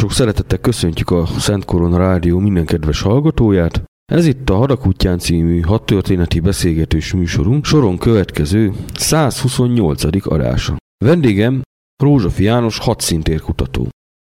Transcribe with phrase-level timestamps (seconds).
[0.00, 3.82] Sok szeretettel köszöntjük a Szent Korona Rádió minden kedves hallgatóját.
[4.12, 10.26] Ez itt a Hadakutján című hat történeti beszélgetős műsorunk soron következő 128.
[10.26, 10.76] adása.
[11.04, 11.62] Vendégem
[12.02, 13.88] Rózsafi János hadszintérkutató.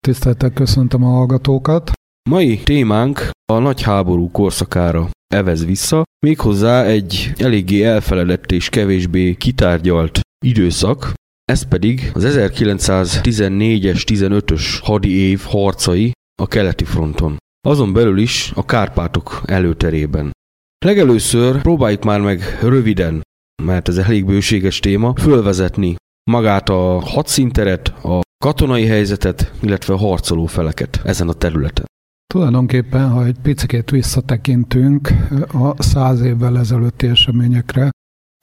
[0.07, 1.93] Tiszteltek köszöntöm a hallgatókat.
[2.31, 10.21] Mai témánk a nagy háború korszakára evez vissza, méghozzá egy eléggé elfeledett és kevésbé kitárgyalt
[10.45, 11.13] időszak,
[11.53, 16.13] ez pedig az 1914-es 15-ös hadi év harcai
[16.43, 17.37] a keleti fronton.
[17.67, 20.31] Azon belül is a Kárpátok előterében.
[20.85, 23.23] Legelőször próbáljuk már meg röviden,
[23.63, 25.97] mert ez elég bőséges téma, fölvezetni
[26.31, 31.85] magát a hadszínteret, a katonai helyzetet, illetve a harcoló feleket ezen a területen.
[32.35, 35.09] Tulajdonképpen, ha egy picit visszatekintünk
[35.53, 37.91] a száz évvel ezelőtti eseményekre,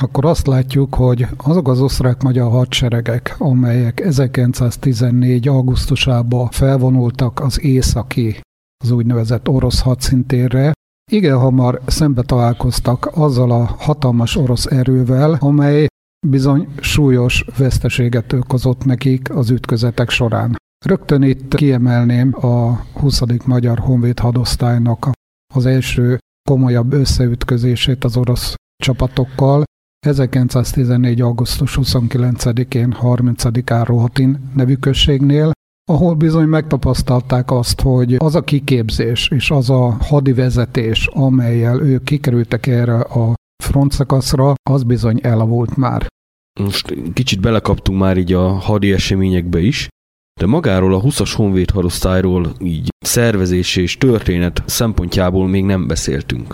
[0.04, 5.48] akkor azt látjuk, hogy azok az osztrák-magyar hadseregek, amelyek 1914.
[5.48, 8.40] augusztusában felvonultak az északi,
[8.84, 10.72] az úgynevezett orosz hadszintérre,
[11.12, 15.88] igen hamar szembe találkoztak azzal a hatalmas orosz erővel, amely
[16.28, 20.56] bizony súlyos veszteséget okozott nekik az ütközetek során.
[20.86, 23.22] Rögtön itt kiemelném a 20.
[23.46, 25.10] Magyar Honvéd hadosztálynak
[25.54, 26.18] az első
[26.50, 28.54] komolyabb összeütközését az orosz
[28.84, 29.64] csapatokkal,
[30.04, 31.22] 1914.
[31.22, 35.52] augusztus 29-én 30-án Rohatin nevű községnél,
[35.92, 42.68] ahol bizony megtapasztalták azt, hogy az a kiképzés és az a hadivezetés, amelyel ők kikerültek
[42.68, 43.34] erre a
[43.64, 46.08] frontszakaszra, az bizony elavult már.
[46.60, 49.88] Most kicsit belekaptunk már így a hadi eseményekbe is,
[50.40, 56.54] de magáról a 20-as honvéd hadosztályról így szervezés és történet szempontjából még nem beszéltünk.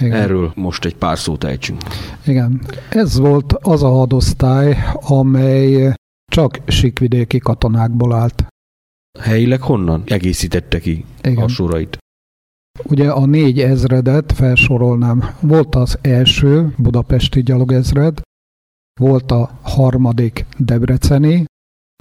[0.00, 0.12] Igen.
[0.12, 1.82] Erről most egy pár szót ejtsünk.
[2.26, 5.94] Igen, ez volt az a hadosztály, amely
[6.32, 8.46] csak sikvidéki katonákból állt.
[9.18, 11.44] Helyileg honnan egészítette ki Igen.
[11.44, 11.98] a sorait?
[12.82, 15.36] Ugye a négy ezredet felsorolnám.
[15.40, 18.20] Volt az első budapesti gyalogezred,
[19.00, 21.44] volt a harmadik debreceni,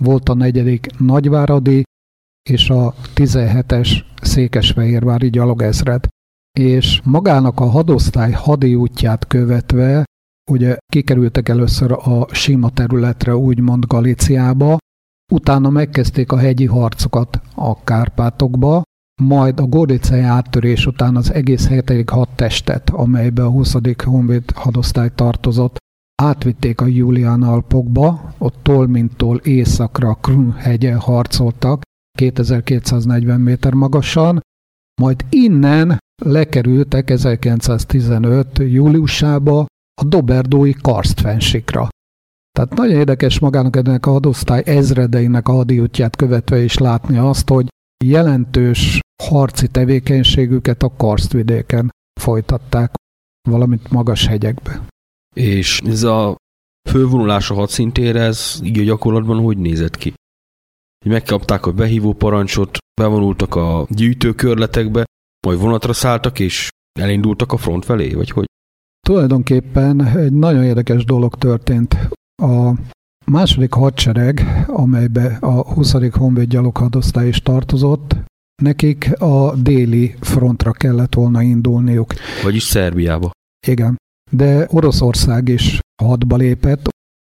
[0.03, 1.83] volt a negyedik nagyváradi,
[2.49, 6.07] és a 17-es székesfehérvári gyalogezred.
[6.59, 10.05] És magának a hadosztály hadi útját követve
[10.51, 14.77] ugye kikerültek először a sima területre, úgymond Galíciába,
[15.31, 18.81] utána megkezdték a hegyi harcokat a Kárpátokba,
[19.21, 22.09] majd a Gordicei áttörés után az egész 7.
[22.09, 23.75] hadtestet, amelybe a 20.
[24.03, 25.77] honvéd hadosztály tartozott,
[26.23, 31.81] átvitték a Julián Alpokba, ott Tolmintól északra Krüm hegyen harcoltak,
[32.17, 34.39] 2240 méter magasan,
[35.01, 38.47] majd innen lekerültek 1915.
[38.57, 39.65] júliusába
[40.01, 41.87] a Doberdói karstfensikra.
[42.51, 47.67] Tehát nagyon érdekes magának ennek a hadosztály ezredeinek a hadiútját követve is látni azt, hogy
[48.05, 51.89] jelentős harci tevékenységüket a karstvidéken
[52.21, 52.93] folytatták,
[53.49, 54.81] valamint magas hegyekbe.
[55.35, 56.35] És ez a
[56.89, 60.13] fölvonulás a hadszintére, ez így a gyakorlatban hogy nézett ki?
[61.05, 65.03] Megkapták a behívó parancsot, bevonultak a gyűjtőkörletekbe,
[65.45, 66.69] majd vonatra szálltak, és
[66.99, 68.45] elindultak a front felé, vagy hogy?
[69.07, 71.97] Tulajdonképpen egy nagyon érdekes dolog történt.
[72.43, 72.73] A
[73.25, 75.93] második hadsereg, amelybe a 20.
[76.11, 78.15] honvéd gyaloghadosztály is tartozott,
[78.63, 82.13] nekik a déli frontra kellett volna indulniuk.
[82.43, 83.31] Vagyis Szerbiába.
[83.67, 83.95] Igen,
[84.31, 86.87] de Oroszország is hadba lépett,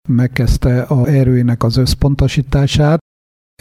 [0.08, 2.98] megkezdte a erőinek az összpontosítását,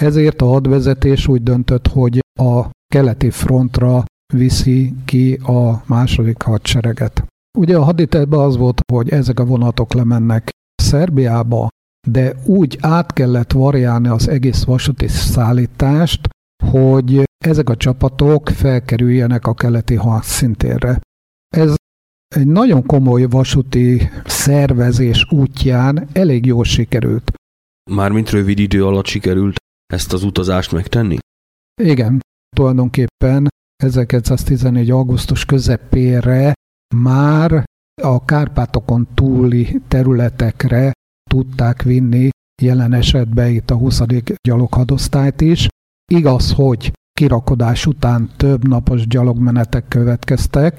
[0.02, 7.26] ezért a hadvezetés úgy döntött, hogy a keleti frontra viszi ki a második hadsereget.
[7.58, 11.68] Ugye a haditervben az volt, hogy ezek a vonatok lemennek Szerbiába,
[12.08, 16.28] de úgy át kellett variálni az egész vasúti szállítást,
[16.64, 21.00] hogy ezek a csapatok felkerüljenek a keleti szintérre.
[21.56, 21.76] Ez
[22.36, 27.32] egy nagyon komoly vasúti szervezés útján elég jól sikerült.
[27.92, 29.56] Mármint rövid idő alatt sikerült
[29.94, 31.18] ezt az utazást megtenni?
[31.82, 32.20] Igen,
[32.56, 33.48] tulajdonképpen
[33.84, 34.90] 1914.
[34.90, 36.54] augusztus közepére
[36.96, 37.64] már
[38.02, 40.92] a Kárpátokon túli területekre
[41.30, 42.30] tudták vinni
[42.62, 44.02] jelen esetben itt a 20.
[44.48, 45.68] gyaloghadosztályt is.
[46.12, 50.78] Igaz, hogy kirakodás után több napos gyalogmenetek következtek.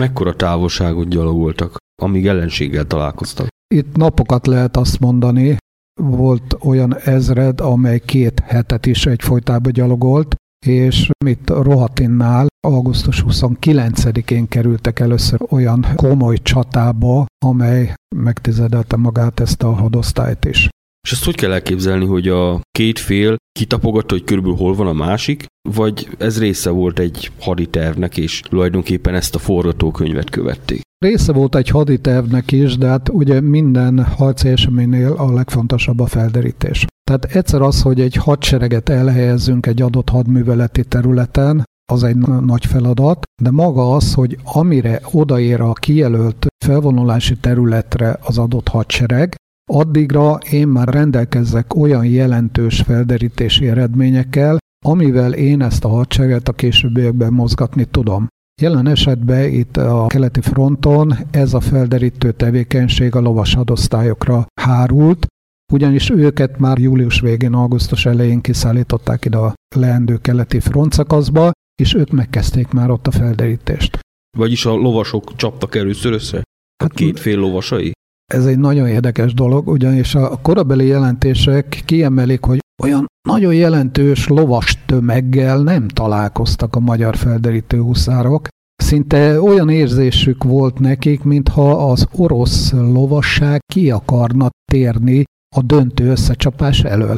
[0.00, 3.46] Mekkora távolságot gyalogoltak, amíg ellenséggel találkoztak?
[3.74, 5.56] Itt napokat lehet azt mondani,
[6.00, 10.34] volt olyan ezred, amely két hetet is egyfolytában gyalogolt,
[10.66, 19.72] és itt Rohatinnál augusztus 29-én kerültek először olyan komoly csatába, amely megtizedelte magát ezt a
[19.72, 20.68] hadosztályt is.
[21.06, 24.92] És ezt hogy kell elképzelni, hogy a két fél kitapogatta, hogy körülbelül hol van a
[24.92, 30.80] másik, vagy ez része volt egy haditervnek, és tulajdonképpen ezt a forgatókönyvet követték?
[30.98, 36.86] Része volt egy haditervnek is, de hát ugye minden harci eseménynél a legfontosabb a felderítés.
[37.04, 43.22] Tehát egyszer az, hogy egy hadsereget elhelyezzünk egy adott hadműveleti területen, az egy nagy feladat,
[43.42, 49.34] de maga az, hogy amire odaér a kijelölt felvonulási területre az adott hadsereg,
[49.72, 57.32] addigra én már rendelkezzek olyan jelentős felderítési eredményekkel, amivel én ezt a hadsereget a későbbiekben
[57.32, 58.26] mozgatni tudom.
[58.62, 65.26] Jelen esetben itt a keleti fronton ez a felderítő tevékenység a lovas hadosztályokra hárult,
[65.72, 71.50] ugyanis őket már július végén, augusztus elején kiszállították ide a leendő keleti frontszakaszba,
[71.82, 73.98] és ők megkezdték már ott a felderítést.
[74.36, 76.38] Vagyis a lovasok csaptak először össze?
[76.38, 76.42] A
[76.82, 77.92] hát, két fél lovasai?
[78.32, 84.84] Ez egy nagyon érdekes dolog, ugyanis a korabeli jelentések kiemelik, hogy olyan nagyon jelentős lovas
[84.86, 88.48] tömeggel nem találkoztak a magyar felderítő huszárok.
[88.76, 95.22] Szinte olyan érzésük volt nekik, mintha az orosz lovasság ki akarna térni
[95.56, 97.16] a döntő összecsapás elől.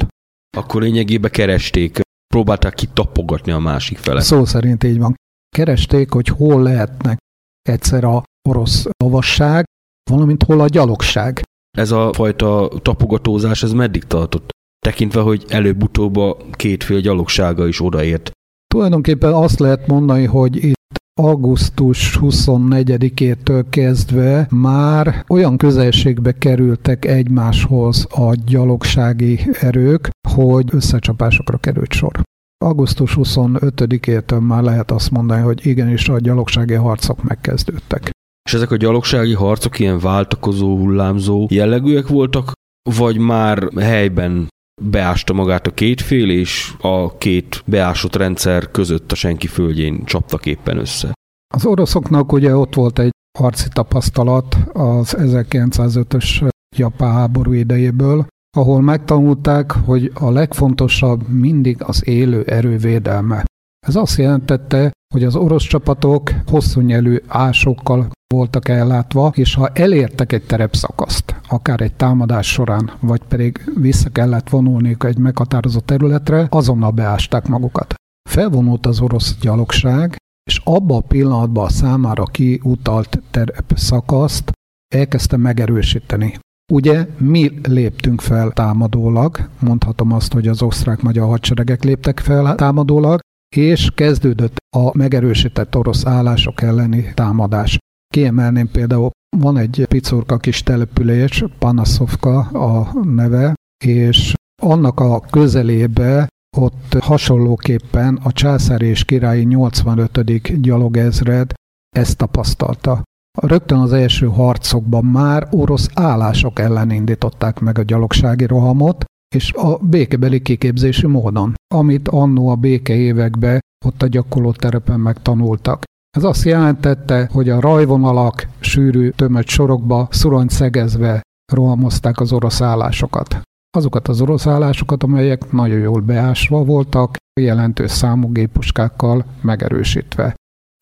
[0.56, 2.00] Akkor lényegében keresték,
[2.34, 4.20] próbálták kitapogatni a másik fele.
[4.20, 5.14] Szó szerint így van.
[5.56, 7.16] Keresték, hogy hol lehetnek
[7.62, 9.64] egyszer a orosz lovasság,
[10.10, 11.42] valamint hol a gyalogság.
[11.78, 14.54] Ez a fajta tapogatózás, ez meddig tartott?
[14.86, 18.30] tekintve, hogy előbb-utóbb a két fél gyalogsága is odaért.
[18.74, 20.74] Tulajdonképpen azt lehet mondani, hogy itt
[21.20, 32.20] augusztus 24-től kezdve már olyan közelségbe kerültek egymáshoz a gyalogsági erők, hogy összecsapásokra került sor.
[32.64, 38.10] Augusztus 25-től már lehet azt mondani, hogy igenis a gyalogsági harcok megkezdődtek.
[38.46, 42.52] És ezek a gyalogsági harcok ilyen váltakozó, hullámzó jellegűek voltak,
[42.90, 44.48] vagy már helyben
[44.82, 50.46] beásta magát a két fél, és a két beásott rendszer között a senki földjén csaptak
[50.46, 51.12] éppen össze.
[51.54, 58.26] Az oroszoknak ugye ott volt egy harci tapasztalat az 1905-ös japán háború idejéből,
[58.56, 63.44] ahol megtanulták, hogy a legfontosabb mindig az élő erő védelme.
[63.86, 70.32] Ez azt jelentette, hogy az orosz csapatok hosszú nyelű ásokkal voltak ellátva, és ha elértek
[70.32, 76.90] egy terepszakaszt, akár egy támadás során, vagy pedig vissza kellett vonulni egy meghatározott területre, azonnal
[76.90, 77.94] beásták magukat.
[78.30, 80.16] Felvonult az orosz gyalogság,
[80.50, 84.50] és abban a pillanatban a számára kiutalt terepszakaszt
[84.94, 86.38] elkezdte megerősíteni.
[86.72, 93.20] Ugye mi léptünk fel támadólag, mondhatom azt, hogy az osztrák-magyar hadseregek léptek fel támadólag,
[93.56, 97.78] és kezdődött a megerősített orosz állások elleni támadás.
[98.14, 106.96] Kiemelném például, van egy picurka kis település, Panaszovka a neve, és annak a közelébe ott
[107.00, 110.60] hasonlóképpen a császár és királyi 85.
[110.60, 111.52] gyalogezred
[111.96, 113.02] ezt tapasztalta.
[113.38, 119.04] Rögtön az első harcokban már orosz állások ellen indították meg a gyalogsági rohamot,
[119.34, 125.82] és a békebeli kiképzési módon, amit annó a béke években ott a gyakorló terepen megtanultak.
[126.16, 131.20] Ez azt jelentette, hogy a rajvonalak sűrű tömött sorokba szurony szegezve
[131.52, 133.40] rohamozták az orosz állásokat.
[133.76, 140.34] Azokat az orosz állásokat, amelyek nagyon jól beásva voltak, jelentős számú gépuskákkal megerősítve.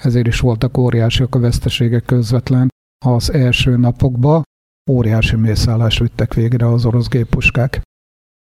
[0.04, 2.68] Ezért is voltak óriásiak a veszteségek közvetlen
[3.06, 4.42] az első napokban,
[4.90, 7.82] óriási mészállást vittek végre az orosz gépuskák.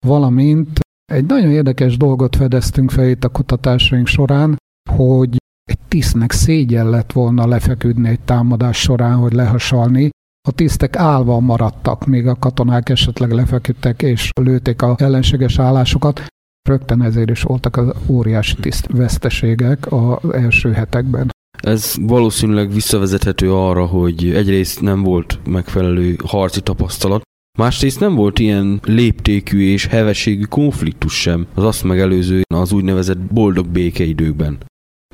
[0.06, 4.58] Valamint egy nagyon érdekes dolgot fedeztünk fel itt a kutatásaink során,
[4.89, 10.10] hogy egy tisztnek szégyen lett volna lefeküdni egy támadás során, hogy lehasalni.
[10.48, 16.25] A tisztek állva maradtak, még a katonák esetleg lefeküdtek és lőtték a ellenséges állásokat.
[16.70, 21.30] Rögtön ezért is voltak az óriási tiszt veszteségek az első hetekben.
[21.63, 27.22] Ez valószínűleg visszavezethető arra, hogy egyrészt nem volt megfelelő harci tapasztalat,
[27.58, 33.68] Másrészt nem volt ilyen léptékű és hevességű konfliktus sem az azt megelőző az úgynevezett boldog
[33.68, 34.58] békeidőkben.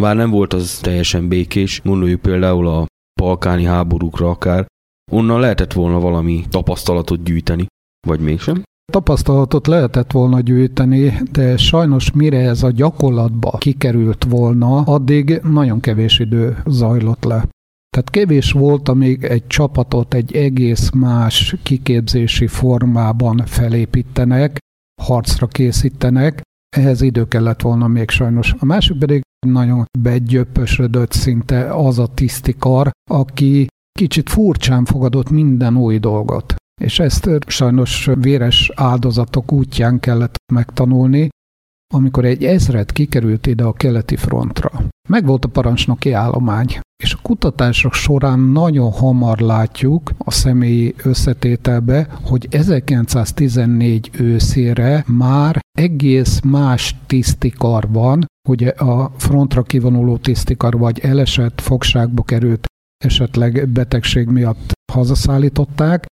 [0.02, 2.86] Bár nem volt az teljesen békés, gondoljuk például a
[3.22, 4.66] balkáni háborúkra akár,
[5.12, 7.66] onnan lehetett volna valami tapasztalatot gyűjteni,
[8.08, 8.64] vagy mégsem?
[8.92, 16.20] Tapasztalatot lehetett volna gyűjteni, de sajnos mire ez a gyakorlatba kikerült volna, addig nagyon kevés
[16.20, 17.48] idő zajlott le.
[17.94, 24.58] Tehát kevés volt, amíg egy csapatot egy egész más kiképzési formában felépítenek,
[25.02, 26.42] harcra készítenek,
[26.76, 28.54] ehhez idő kellett volna még sajnos.
[28.60, 33.68] A másik pedig nagyon begyöpösödött szinte az a tisztikar, aki
[34.00, 36.56] kicsit furcsán fogadott minden új dolgot.
[36.82, 41.30] És ezt sajnos véres áldozatok útján kellett megtanulni,
[41.94, 44.72] amikor egy ezred kikerült ide a keleti frontra.
[45.10, 52.48] Megvolt a parancsnoki állomány, és a kutatások során nagyon hamar látjuk a személyi összetételbe, hogy
[52.50, 62.24] 1914 őszére már egész más tisztikar van, ugye a frontra kivonuló tisztikar vagy elesett, fogságba
[62.24, 62.66] került,
[63.06, 66.06] esetleg betegség miatt hazaszállították,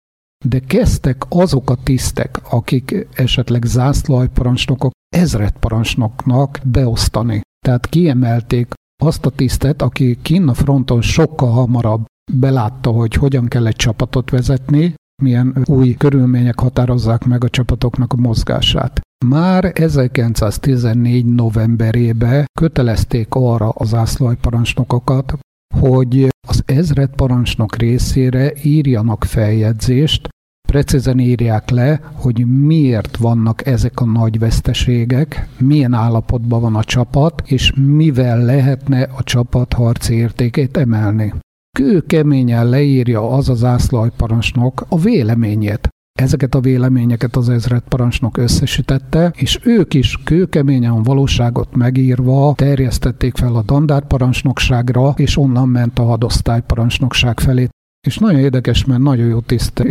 [0.45, 7.41] de kezdtek azok a tisztek, akik esetleg zászlajparancsnokok, ezredparancsnoknak beosztani.
[7.65, 13.67] Tehát kiemelték azt a tisztet, aki kinn a fronton sokkal hamarabb belátta, hogy hogyan kell
[13.67, 19.01] egy csapatot vezetni, milyen új körülmények határozzák meg a csapatoknak a mozgását.
[19.25, 25.33] Már 1914 novemberébe kötelezték arra az ászlajparancsnokokat,
[25.75, 30.27] hogy az ezred parancsnok részére írjanak feljegyzést,
[30.71, 37.41] precízen írják le, hogy miért vannak ezek a nagy veszteségek, milyen állapotban van a csapat,
[37.45, 41.33] és mivel lehetne a csapat harci értékét emelni.
[41.77, 45.89] Kőkeményen leírja az az ászlajparancsnok a véleményét.
[46.19, 53.55] Ezeket a véleményeket az ezred parancsnok összesítette, és ők is kőkeményen valóságot megírva terjesztették fel
[53.55, 57.69] a dandárparancsnokságra, és onnan ment a hadosztályparancsnokság felé.
[58.07, 59.39] És nagyon érdekes, mert nagyon jó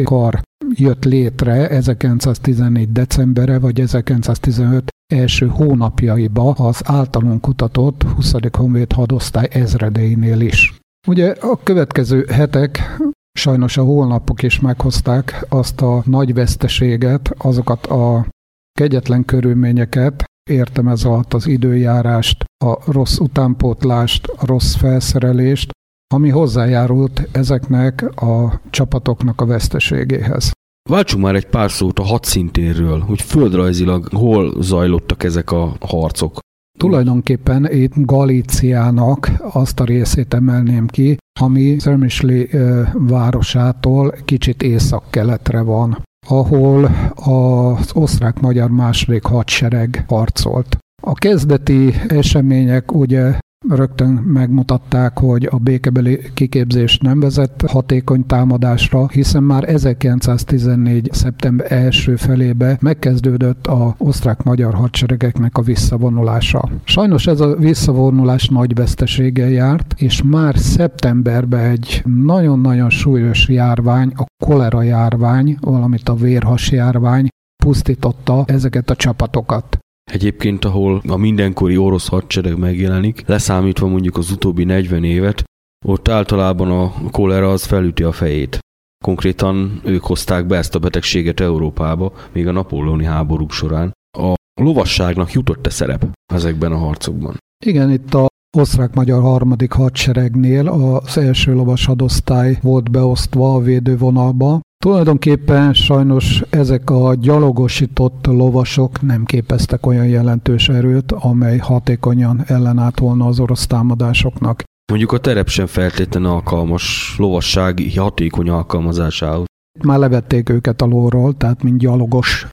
[0.05, 0.41] kar
[0.75, 2.93] jött létre 1914.
[2.93, 8.33] decemberre, vagy 1915 első hónapjaiba az általunk kutatott 20.
[8.53, 10.79] Honvéd hadosztály ezredeinél is.
[11.09, 12.97] Ugye a következő hetek
[13.39, 18.27] sajnos a holnapok is meghozták azt a nagy veszteséget, azokat a
[18.73, 25.71] kegyetlen körülményeket, értem ez alatt az időjárást, a rossz utánpótlást, a rossz felszerelést,
[26.15, 30.51] ami hozzájárult ezeknek a csapatoknak a veszteségéhez.
[30.91, 36.39] Váltsunk már egy pár szót a hadszintéről, hogy földrajzilag hol zajlottak ezek a harcok.
[36.79, 42.51] Tulajdonképpen itt Galíciának azt a részét emelném ki, ami Szermisli
[42.93, 50.79] városától kicsit észak-keletre van, ahol az osztrák-magyar második hadsereg harcolt.
[51.03, 53.39] A kezdeti események ugye
[53.69, 61.09] rögtön megmutatták, hogy a békebeli kiképzés nem vezet hatékony támadásra, hiszen már 1914.
[61.13, 66.69] szeptember első felébe megkezdődött a osztrák-magyar hadseregeknek a visszavonulása.
[66.85, 74.25] Sajnos ez a visszavonulás nagy veszteséggel járt, és már szeptemberben egy nagyon-nagyon súlyos járvány, a
[74.45, 77.29] kolera járvány, valamint a vérhas járvány
[77.65, 79.80] pusztította ezeket a csapatokat.
[80.11, 85.43] Egyébként, ahol a mindenkori orosz hadsereg megjelenik, leszámítva mondjuk az utóbbi 40 évet,
[85.87, 88.59] ott általában a kolera az felüti a fejét.
[89.05, 93.93] Konkrétan ők hozták be ezt a betegséget Európába, még a napóleoni háborúk során.
[94.19, 97.37] A lovasságnak jutott-e szerep ezekben a harcokban?
[97.65, 98.27] Igen, itt a
[98.57, 107.15] osztrák-magyar harmadik hadseregnél az első lovas hadosztály volt beosztva a védővonalba, Tulajdonképpen sajnos ezek a
[107.15, 114.63] gyalogosított lovasok nem képeztek olyan jelentős erőt, amely hatékonyan ellenállt volna az orosz támadásoknak.
[114.93, 119.45] Mondjuk a terep sem feltétlenül alkalmas lovassági hatékony alkalmazásához.
[119.83, 122.47] Már levették őket a lóról, tehát mint gyalogos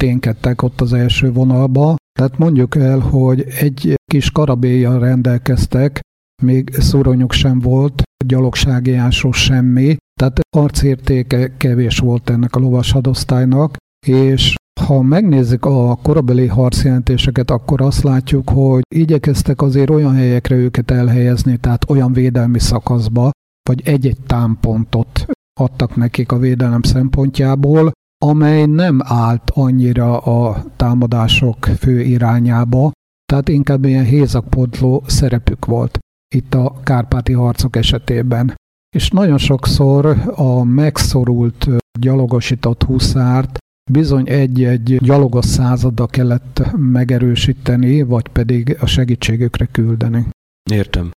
[0.00, 1.94] ténkedtek ott az első vonalba.
[2.18, 6.00] Tehát mondjuk el, hogy egy kis karabélyjal rendelkeztek,
[6.42, 13.76] még szuronyuk sem volt, gyalogsági ásó semmi, tehát arcértéke kevés volt ennek a lovas hadosztálynak,
[14.06, 20.90] és ha megnézzük a korabeli harcjelentéseket, akkor azt látjuk, hogy igyekeztek azért olyan helyekre őket
[20.90, 23.30] elhelyezni, tehát olyan védelmi szakaszba,
[23.68, 25.26] vagy egy-egy támpontot
[25.60, 27.92] adtak nekik a védelem szempontjából,
[28.24, 32.90] amely nem állt annyira a támadások fő irányába,
[33.32, 35.98] tehát inkább ilyen hézakpodló szerepük volt
[36.34, 38.54] itt a kárpáti harcok esetében.
[38.96, 43.58] És nagyon sokszor a megszorult gyalogosított huszárt
[43.90, 50.26] bizony egy-egy gyalogos századda kellett megerősíteni, vagy pedig a segítségükre küldeni.
[50.70, 51.10] Értem.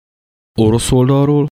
[0.58, 1.46] Orosz oldalról?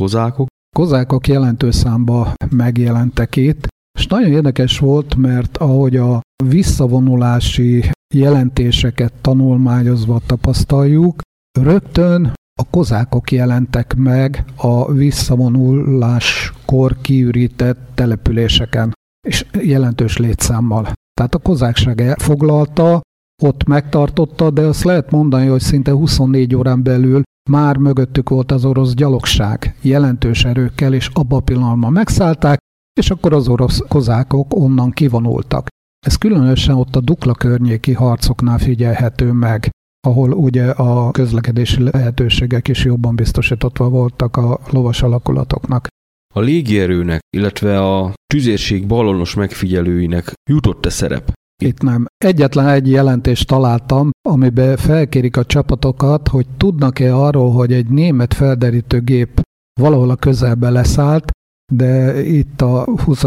[0.00, 0.46] Kozákok?
[0.76, 3.66] Kozákok jelentős számba megjelentek itt,
[3.98, 11.20] és nagyon érdekes volt, mert ahogy a visszavonulási jelentéseket tanulmányozva tapasztaljuk,
[11.58, 18.92] rögtön a kozákok jelentek meg a visszavonuláskor kiürített településeken,
[19.28, 20.92] és jelentős létszámmal.
[21.14, 23.00] Tehát a kozákság elfoglalta,
[23.42, 28.64] ott megtartotta, de azt lehet mondani, hogy szinte 24 órán belül már mögöttük volt az
[28.64, 32.58] orosz gyalogság jelentős erőkkel, és abba a pillanatban megszállták,
[33.00, 35.66] és akkor az orosz kozákok onnan kivonultak.
[36.06, 39.70] Ez különösen ott a Dukla környéki harcoknál figyelhető meg
[40.06, 45.86] ahol ugye a közlekedési lehetőségek is jobban biztosítotva voltak a lovas alakulatoknak.
[46.34, 51.32] A légierőnek, illetve a tüzérség balonos megfigyelőinek jutott-e szerep?
[51.62, 52.06] Itt nem.
[52.24, 59.00] Egyetlen egy jelentést találtam, amiben felkérik a csapatokat, hogy tudnak-e arról, hogy egy német felderítő
[59.00, 59.40] gép
[59.80, 61.30] valahol a közelbe leszállt,
[61.72, 63.24] de itt a 20.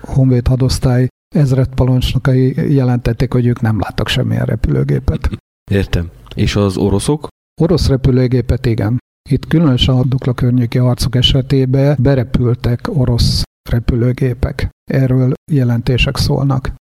[0.00, 5.30] honvéd hadosztály ezredparancsnokai jelentették, hogy ők nem láttak semmilyen repülőgépet.
[5.68, 6.10] Értem.
[6.34, 7.28] És az oroszok?
[7.60, 8.98] Orosz repülőgépet igen.
[9.30, 14.68] Itt különösen a Dukla környéki harcok esetében berepültek orosz repülőgépek.
[14.90, 16.72] Erről jelentések szólnak.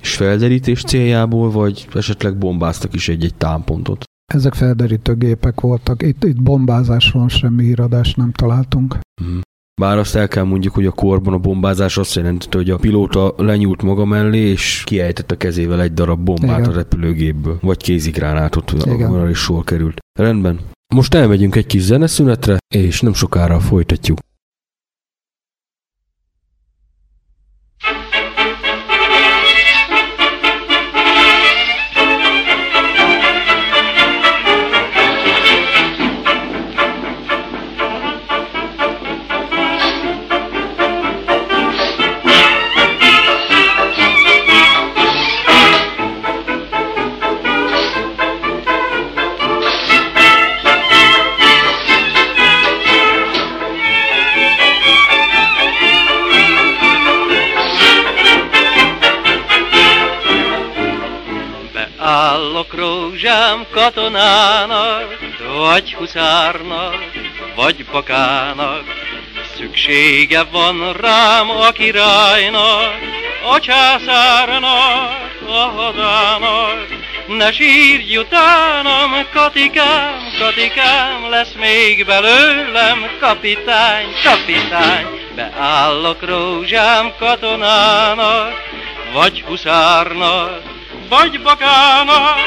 [0.00, 4.04] És felderítés céljából, vagy esetleg bombáztak is egy-egy támpontot?
[4.32, 6.02] Ezek felderítő gépek voltak.
[6.02, 8.98] Itt, itt bombázásról semmi híradást nem találtunk.
[9.20, 9.40] Uh-huh.
[9.80, 13.34] Bár azt el kell mondjuk, hogy a korban a bombázás azt jelentette, hogy a pilóta
[13.36, 16.70] lenyúlt maga mellé, és kiejtett a kezével egy darab bombát Igen.
[16.70, 19.98] a repülőgépből, vagy kézigránátot, arra is sor került.
[20.18, 20.60] Rendben.
[20.94, 24.18] Most elmegyünk egy kis zeneszünetre, és nem sokára folytatjuk.
[64.12, 65.18] Katonának,
[65.56, 67.04] vagy huszárnak,
[67.54, 68.82] vagy bakának.
[69.56, 72.94] Szüksége van rám a királynak,
[73.52, 76.86] a császárnak, a hadának.
[77.26, 85.06] Ne sírj utánam, Katikám, Katikám, lesz még belőlem kapitány, kapitány.
[85.34, 88.52] Beállok rózsám katonának,
[89.12, 90.62] vagy huszárnak,
[91.08, 92.40] vagy bakának.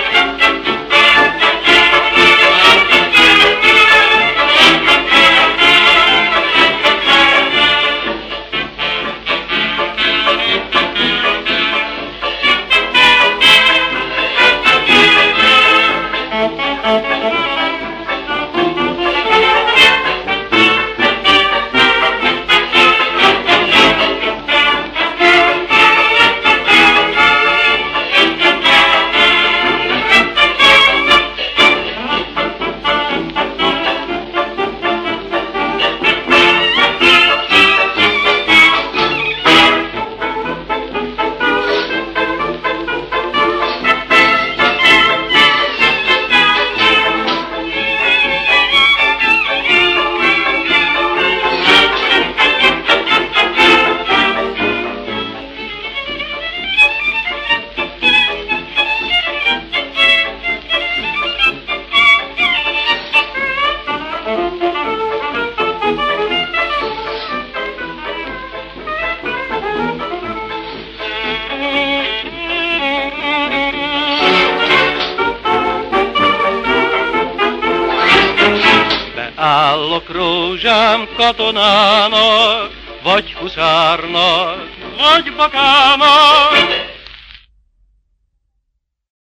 [81.26, 82.70] Katonának,
[83.04, 84.58] vagy huszárnak,
[84.98, 86.54] vagy bakának.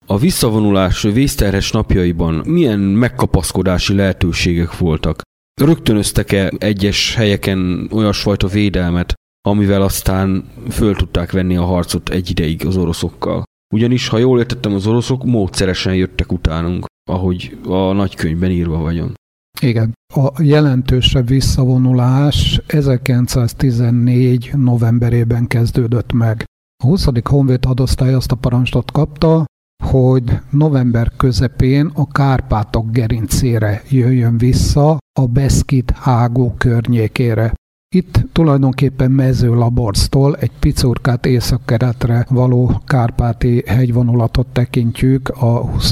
[0.05, 5.21] A visszavonulás vészterhes napjaiban milyen megkapaszkodási lehetőségek voltak?
[5.62, 9.13] Rögtönöztek-e egyes helyeken olyasfajta védelmet,
[9.47, 13.43] amivel aztán föl tudták venni a harcot egy ideig az oroszokkal?
[13.73, 19.13] Ugyanis, ha jól értettem, az oroszok módszeresen jöttek utánunk, ahogy a nagykönyvben írva vagyon.
[19.61, 19.93] Igen.
[20.15, 24.51] A jelentősebb visszavonulás 1914.
[24.55, 26.43] novemberében kezdődött meg.
[26.83, 27.07] A 20.
[27.23, 29.45] Honvéd hadosztály azt a parancsot kapta,
[29.83, 37.53] hogy november közepén a Kárpátok gerincére jöjjön vissza a Beszkit hágó környékére.
[37.95, 45.91] Itt tulajdonképpen mezőlaborctól egy picurkát északkeretre való kárpáti hegyvonulatot tekintjük a 20.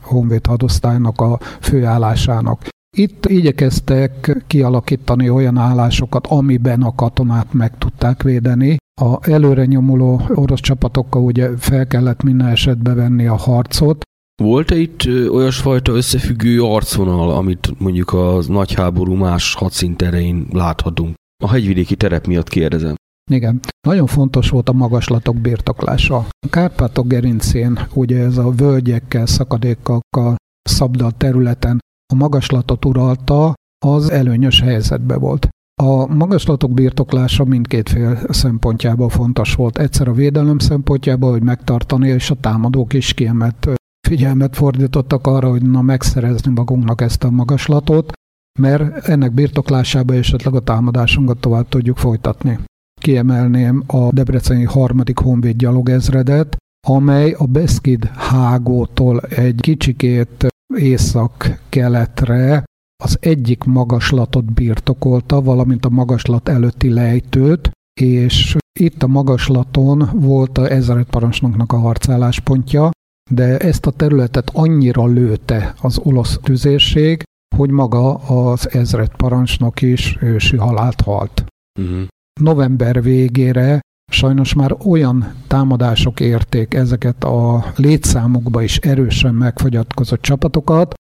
[0.00, 2.72] honvéd hadosztálynak a főállásának.
[2.94, 8.76] Itt igyekeztek kialakítani olyan állásokat, amiben a katonát meg tudták védeni.
[9.00, 14.02] A előre nyomuló orosz csapatokkal ugye fel kellett minden esetben venni a harcot,
[14.42, 21.14] volt-e itt olyasfajta összefüggő arcvonal, amit mondjuk a nagy háború más hadszinterein láthatunk?
[21.44, 22.94] A hegyvidéki terep miatt kérdezem.
[23.30, 23.60] Igen.
[23.86, 26.16] Nagyon fontos volt a magaslatok birtoklása.
[26.16, 31.78] A Kárpátok gerincén ugye ez a völgyekkel, szakadékokkal szabdalt területen
[32.12, 33.54] a magaslatot uralta,
[33.86, 35.48] az előnyös helyzetbe volt.
[35.82, 39.78] A magaslatok birtoklása mindkét fél szempontjából fontos volt.
[39.78, 43.68] Egyszer a védelem szempontjából, hogy megtartani, és a támadók is kiemelt
[44.08, 48.12] figyelmet fordítottak arra, hogy na megszerezni magunknak ezt a magaslatot,
[48.58, 52.58] mert ennek birtoklásába esetleg a támadásunkat tovább tudjuk folytatni.
[53.00, 62.64] Kiemelném a Debreceni harmadik honvéd gyalogezredet, amely a Beszkid hágótól egy kicsikét észak-keletre
[63.04, 70.70] az egyik magaslatot birtokolta, valamint a magaslat előtti lejtőt, és itt a magaslaton volt a
[70.70, 72.90] ezeret parancsnoknak a harcálláspontja,
[73.30, 77.22] de ezt a területet annyira lőtte az olasz tüzérség,
[77.56, 81.44] hogy maga az ezret parancsnok is ősi halált halt.
[81.80, 82.06] Uh-huh.
[82.40, 83.80] November végére
[84.12, 90.94] sajnos már olyan támadások érték ezeket a létszámokba is erősen megfogyatkozott csapatokat,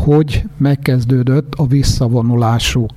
[0.00, 2.90] hogy megkezdődött a visszavonulásuk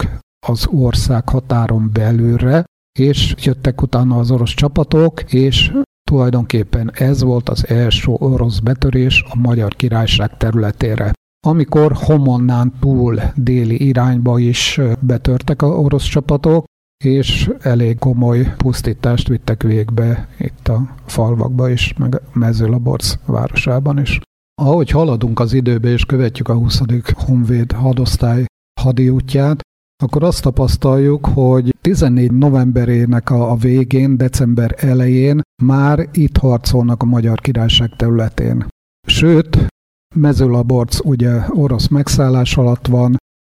[0.48, 2.64] az ország határon belülre,
[3.00, 5.72] és jöttek utána az orosz csapatok, és
[6.10, 11.14] tulajdonképpen ez volt az első orosz betörés a Magyar Királyság területére.
[11.48, 16.64] Amikor Homonnán túl déli irányba is betörtek a orosz csapatok,
[17.04, 24.20] és elég komoly pusztítást vittek végbe itt a falvakba is, meg Mezőlaborc városában is.
[24.62, 26.82] Ahogy haladunk az időbe és követjük a 20.
[27.14, 28.46] Honvéd hadosztály
[28.82, 29.62] hadiútját,
[30.04, 37.40] akkor azt tapasztaljuk, hogy 14 novemberének a, végén, december elején már itt harcolnak a Magyar
[37.40, 38.66] Királyság területén.
[39.08, 39.68] Sőt,
[40.16, 43.18] Mezőlaborc ugye orosz megszállás alatt van,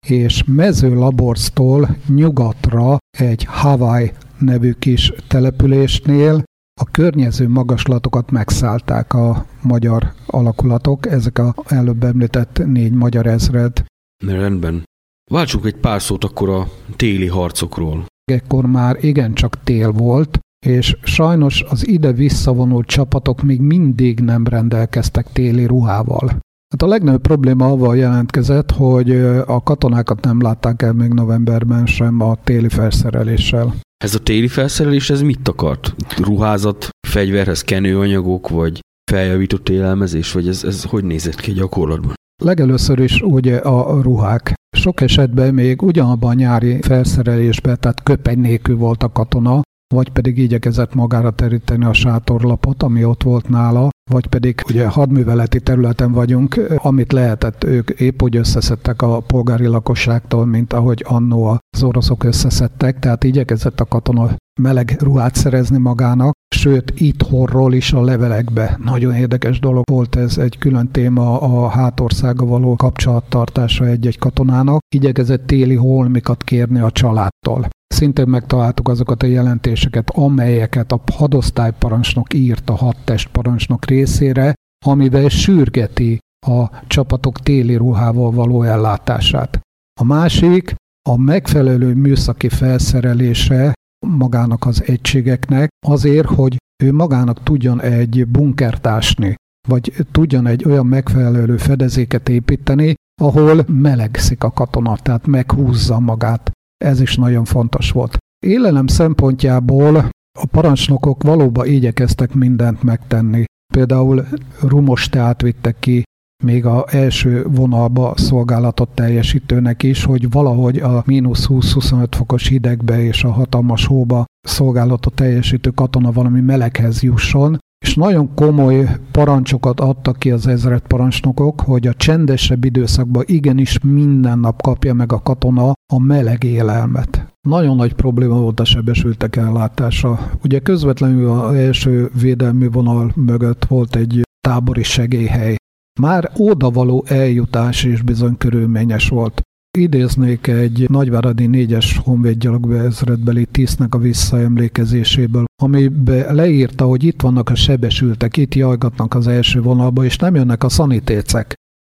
[0.08, 6.44] és Mezőlaborctól nyugatra egy Hawaii nevű kis településnél
[6.82, 13.84] a környező magaslatokat megszállták a magyar alakulatok, ezek a előbb említett négy magyar ezred.
[14.26, 14.84] Rendben.
[15.32, 18.06] Váltsunk egy pár szót akkor a téli harcokról.
[18.32, 25.32] Ekkor már igencsak tél volt, és sajnos az ide visszavonult csapatok még mindig nem rendelkeztek
[25.32, 26.40] téli ruhával.
[26.72, 29.12] Hát a legnagyobb probléma avval jelentkezett, hogy
[29.46, 33.74] a katonákat nem látták el még novemberben sem a téli felszereléssel.
[34.04, 35.96] Ez a téli felszerelés, ez mit akart?
[36.18, 38.80] Ruházat, fegyverhez kenőanyagok, vagy
[39.12, 42.14] feljavított élelmezés, vagy ez, ez hogy nézett ki gyakorlatban?
[42.44, 44.54] Legelőször is ugye a ruhák.
[44.78, 50.38] Sok esetben még ugyanabban a nyári felszerelésben, tehát köpeny nélkül volt a katona, vagy pedig
[50.38, 56.62] igyekezett magára teríteni a sátorlapot, ami ott volt nála, vagy pedig ugye hadműveleti területen vagyunk,
[56.78, 63.00] amit lehetett, ők épp úgy összeszedtek a polgári lakosságtól, mint ahogy annó az oroszok összeszedtek,
[63.00, 64.30] tehát igyekezett a katona
[64.62, 68.80] meleg ruhát szerezni magának, sőt itthonról is a levelekbe.
[68.84, 74.80] Nagyon érdekes dolog volt ez, egy külön téma a hátországa való kapcsolattartása egy-egy katonának.
[74.96, 77.68] Igyekezett téli holmikat kérni a családtól.
[77.92, 84.54] Szintén megtaláltuk azokat a jelentéseket, amelyeket a hadosztályparancsnok írt a hadtestparancsnok részére,
[84.86, 89.60] amivel sürgeti a csapatok téli ruhával való ellátását.
[90.00, 90.76] A másik
[91.10, 93.74] a megfelelő műszaki felszerelése
[94.08, 99.36] magának az egységeknek azért, hogy ő magának tudjon egy bunkert ásni,
[99.68, 106.52] vagy tudjon egy olyan megfelelő fedezéket építeni, ahol melegszik a katona, tehát meghúzza magát.
[106.82, 108.18] Ez is nagyon fontos volt.
[108.46, 109.96] Élelem szempontjából
[110.40, 113.44] a parancsnokok valóban igyekeztek mindent megtenni.
[113.74, 114.26] Például
[114.62, 116.04] rumos teát vittek ki
[116.44, 123.24] még a első vonalba szolgálatot teljesítőnek is, hogy valahogy a mínusz 20-25 fokos hidegbe és
[123.24, 130.32] a hatalmas hóba szolgálatot teljesítő katona valami meleghez jusson, és nagyon komoly parancsokat adtak ki
[130.32, 136.00] az ezred parancsnokok, hogy a csendesebb időszakban igenis minden nap kapja meg a katona a
[136.00, 137.28] meleg élelmet.
[137.48, 140.20] Nagyon nagy probléma volt a sebesültek ellátása.
[140.44, 145.56] Ugye közvetlenül az első védelmi vonal mögött volt egy tábori segélyhely.
[146.00, 149.42] Már odavaló eljutás is bizony körülményes volt.
[149.78, 158.38] Idéznék egy nagyváradi négyes honvédgyalogvezredbeli tisztnek a visszaemlékezéséből, amiben leírta, hogy itt vannak a sebesültek,
[158.38, 161.54] itt jajgatnak az első vonalba, és nem jönnek a szanitécek.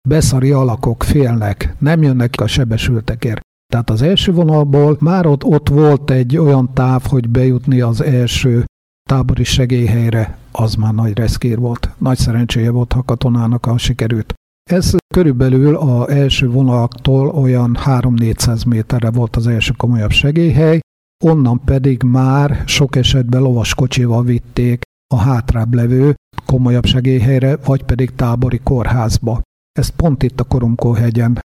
[0.07, 3.41] Beszari alakok félnek, nem jönnek a sebesültekért.
[3.73, 8.65] Tehát az első vonalból már ott, ott volt egy olyan táv, hogy bejutni az első
[9.09, 11.89] tábori segélyhelyre, az már nagy reszkér volt.
[11.97, 14.33] Nagy szerencséje volt, ha katonának a sikerült.
[14.71, 20.79] Ez körülbelül az első vonalaktól olyan 3-400 méterre volt az első komolyabb segélyhely,
[21.23, 24.81] onnan pedig már sok esetben lovaskocsival vitték
[25.13, 29.41] a hátrább levő komolyabb segélyhelyre, vagy pedig tábori kórházba.
[29.79, 31.39] Ezt pont itt a Korumkó hegyen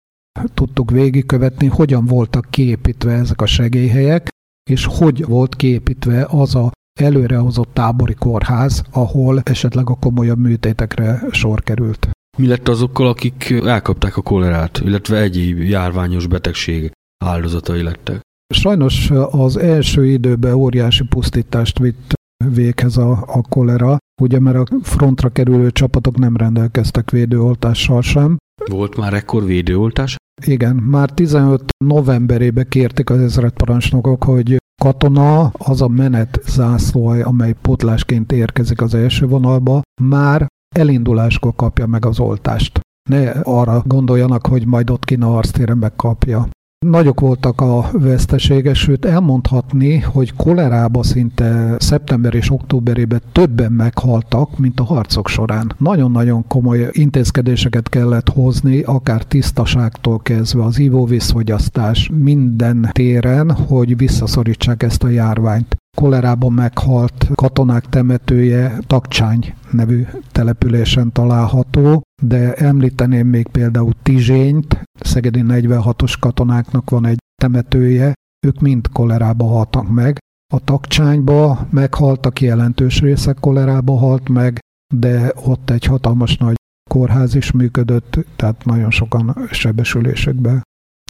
[0.55, 4.29] tudtuk végigkövetni, hogyan voltak kiépítve ezek a segélyhelyek,
[4.71, 11.63] és hogy volt kiépítve az a előrehozott tábori kórház, ahol esetleg a komolyabb műtétekre sor
[11.63, 12.11] került.
[12.39, 16.93] Mi lett azokkal, akik elkapták a kolerát, illetve egyéb járványos betegség
[17.25, 18.21] áldozatai lettek?
[18.55, 22.13] Sajnos az első időben óriási pusztítást vitt
[22.45, 28.37] véghez a, a kolera, ugye mert a frontra kerülő csapatok nem rendelkeztek védőoltással sem.
[28.71, 30.17] Volt már ekkor védőoltás?
[30.47, 38.33] Igen, már 15 novemberében kérték az ezredparancsnokok, hogy katona az a menet zászlóaj, amely potlásként
[38.33, 42.81] érkezik az első vonalba, már elinduláskor kapja meg az oltást.
[43.11, 46.49] Ne arra gondoljanak, hogy majd ott kina arctéren megkapja.
[46.87, 54.81] Nagyok voltak a veszteségek, sőt elmondhatni, hogy kolerába szinte szeptember és októberében többen meghaltak, mint
[54.81, 55.75] a harcok során.
[55.79, 65.03] Nagyon-nagyon komoly intézkedéseket kellett hozni, akár tisztaságtól kezdve az ivóvízfogyasztás minden téren, hogy visszaszorítsák ezt
[65.03, 74.83] a járványt kolerában meghalt katonák temetője Takcsány nevű településen található, de említeném még például Tizsényt,
[75.01, 78.13] Szegedi 46-os katonáknak van egy temetője,
[78.47, 80.19] ők mind kolerába haltak meg.
[80.53, 84.59] A Takcsányba meghaltak, jelentős része kolerába halt meg,
[84.95, 86.55] de ott egy hatalmas nagy
[86.91, 90.63] kórház is működött, tehát nagyon sokan sebesülésekbe.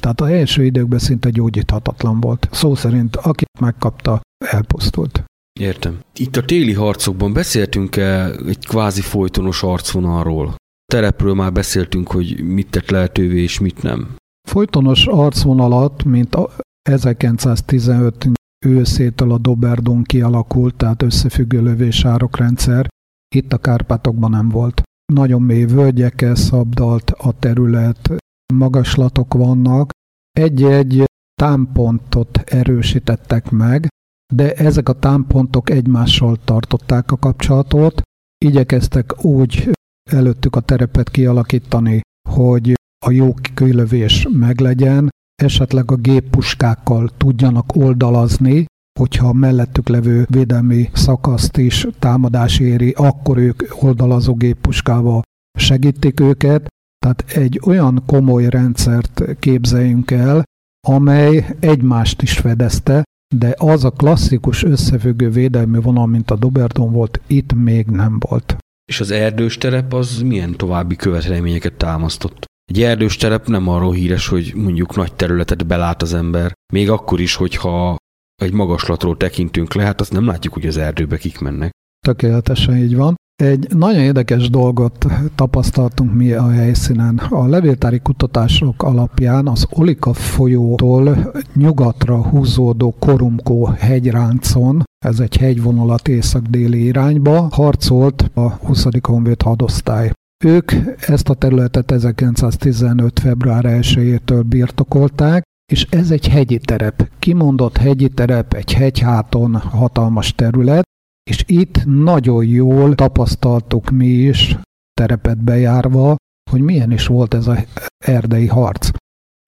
[0.03, 2.49] Tehát a első időkben szinte gyógyíthatatlan volt.
[2.53, 5.25] Szó szerint, aki megkapta, elpusztult.
[5.61, 6.01] Értem.
[6.17, 10.55] Itt a téli harcokban beszéltünk-e egy kvázi folytonos arcvonalról?
[10.91, 14.17] terepről már beszéltünk, hogy mit tett lehetővé és mit nem.
[14.49, 16.37] Folytonos arcvonalat, mint
[16.83, 18.29] 1915
[18.67, 22.89] őszétől a Doberdon kialakult, tehát összefüggő lövésárokrendszer,
[23.35, 24.83] itt a Kárpátokban nem volt.
[25.13, 28.11] Nagyon mély völgyekkel szabdalt a terület,
[28.55, 29.91] magaslatok vannak.
[30.31, 31.05] Egy-egy
[31.41, 33.89] támpontot erősítettek meg,
[34.31, 38.03] de ezek a támpontok egymással tartották a kapcsolatot,
[38.45, 39.71] igyekeztek úgy
[40.11, 42.75] előttük a terepet kialakítani, hogy
[43.07, 45.09] a jó kilövés meglegyen,
[45.43, 48.65] esetleg a géppuskákkal tudjanak oldalazni,
[48.99, 55.23] hogyha a mellettük levő védelmi szakaszt is támadás éri, akkor ők oldalazó géppuskával
[55.59, 56.69] segítik őket.
[56.99, 60.43] Tehát egy olyan komoly rendszert képzeljünk el,
[60.89, 63.03] amely egymást is fedezte,
[63.35, 68.57] de az a klasszikus összefüggő védelmi vonal, mint a Doberdon volt, itt még nem volt.
[68.85, 72.45] És az erdős terep az milyen további követelményeket támasztott?
[72.65, 77.21] Egy erdős terep nem arról híres, hogy mondjuk nagy területet belát az ember, még akkor
[77.21, 77.97] is, hogyha
[78.43, 81.71] egy magaslatról tekintünk le, hát azt nem látjuk, hogy az erdőbe kik mennek.
[82.07, 83.15] Tökéletesen így van.
[83.41, 87.17] Egy nagyon érdekes dolgot tapasztaltunk mi a helyszínen.
[87.19, 96.85] A levéltári kutatások alapján az Olika folyótól nyugatra húzódó Korumkó hegyráncon, ez egy hegyvonulat észak-déli
[96.85, 98.87] irányba, harcolt a 20.
[99.03, 100.13] honvéd hadosztály.
[100.45, 103.21] Ők ezt a területet 1915.
[103.21, 110.89] február 1-től birtokolták, és ez egy hegyi terep, kimondott hegyi terep, egy hegyháton hatalmas terület,
[111.31, 114.57] és itt nagyon jól tapasztaltuk mi is,
[115.01, 116.17] terepet bejárva,
[116.51, 117.65] hogy milyen is volt ez a
[118.05, 118.89] erdei harc.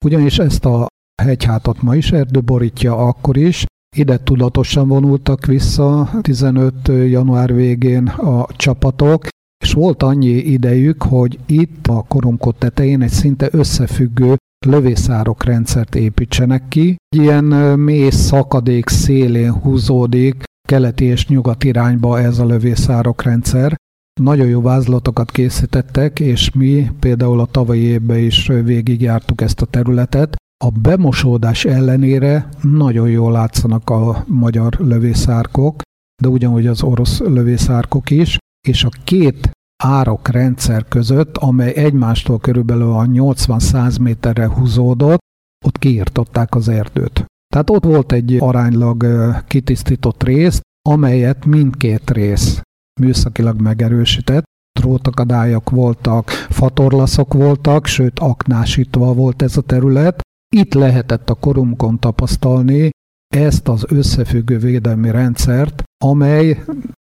[0.05, 0.87] Ugyanis ezt a
[1.23, 3.65] hegyhátat ma is erdő borítja akkor is,
[3.95, 6.73] ide tudatosan vonultak vissza 15.
[6.87, 9.27] január végén a csapatok,
[9.63, 16.67] és volt annyi idejük, hogy itt a koromkot tetején egy szinte összefüggő lövészárok rendszert építsenek
[16.67, 16.95] ki.
[17.15, 17.43] Ilyen
[17.79, 20.43] mély szakadék szélén húzódik
[20.73, 23.75] keleti és nyugat irányba ez a lövészárok rendszer.
[24.21, 30.35] Nagyon jó vázlatokat készítettek, és mi például a tavalyi évben is végigjártuk ezt a területet.
[30.65, 35.81] A bemosódás ellenére nagyon jól látszanak a magyar lövészárkok,
[36.21, 39.51] de ugyanúgy az orosz lövészárkok is, és a két
[39.83, 45.19] árok rendszer között, amely egymástól körülbelül a 80-100 méterre húzódott,
[45.65, 47.25] ott kiirtották az erdőt.
[47.53, 49.05] Tehát ott volt egy aránylag
[49.47, 52.61] kitisztított rész, amelyet mindkét rész
[53.01, 54.43] műszakilag megerősített.
[54.79, 60.21] Drótakadályok voltak, fatorlaszok voltak, sőt aknásítva volt ez a terület.
[60.55, 62.89] Itt lehetett a korumkon tapasztalni
[63.35, 66.63] ezt az összefüggő védelmi rendszert, amely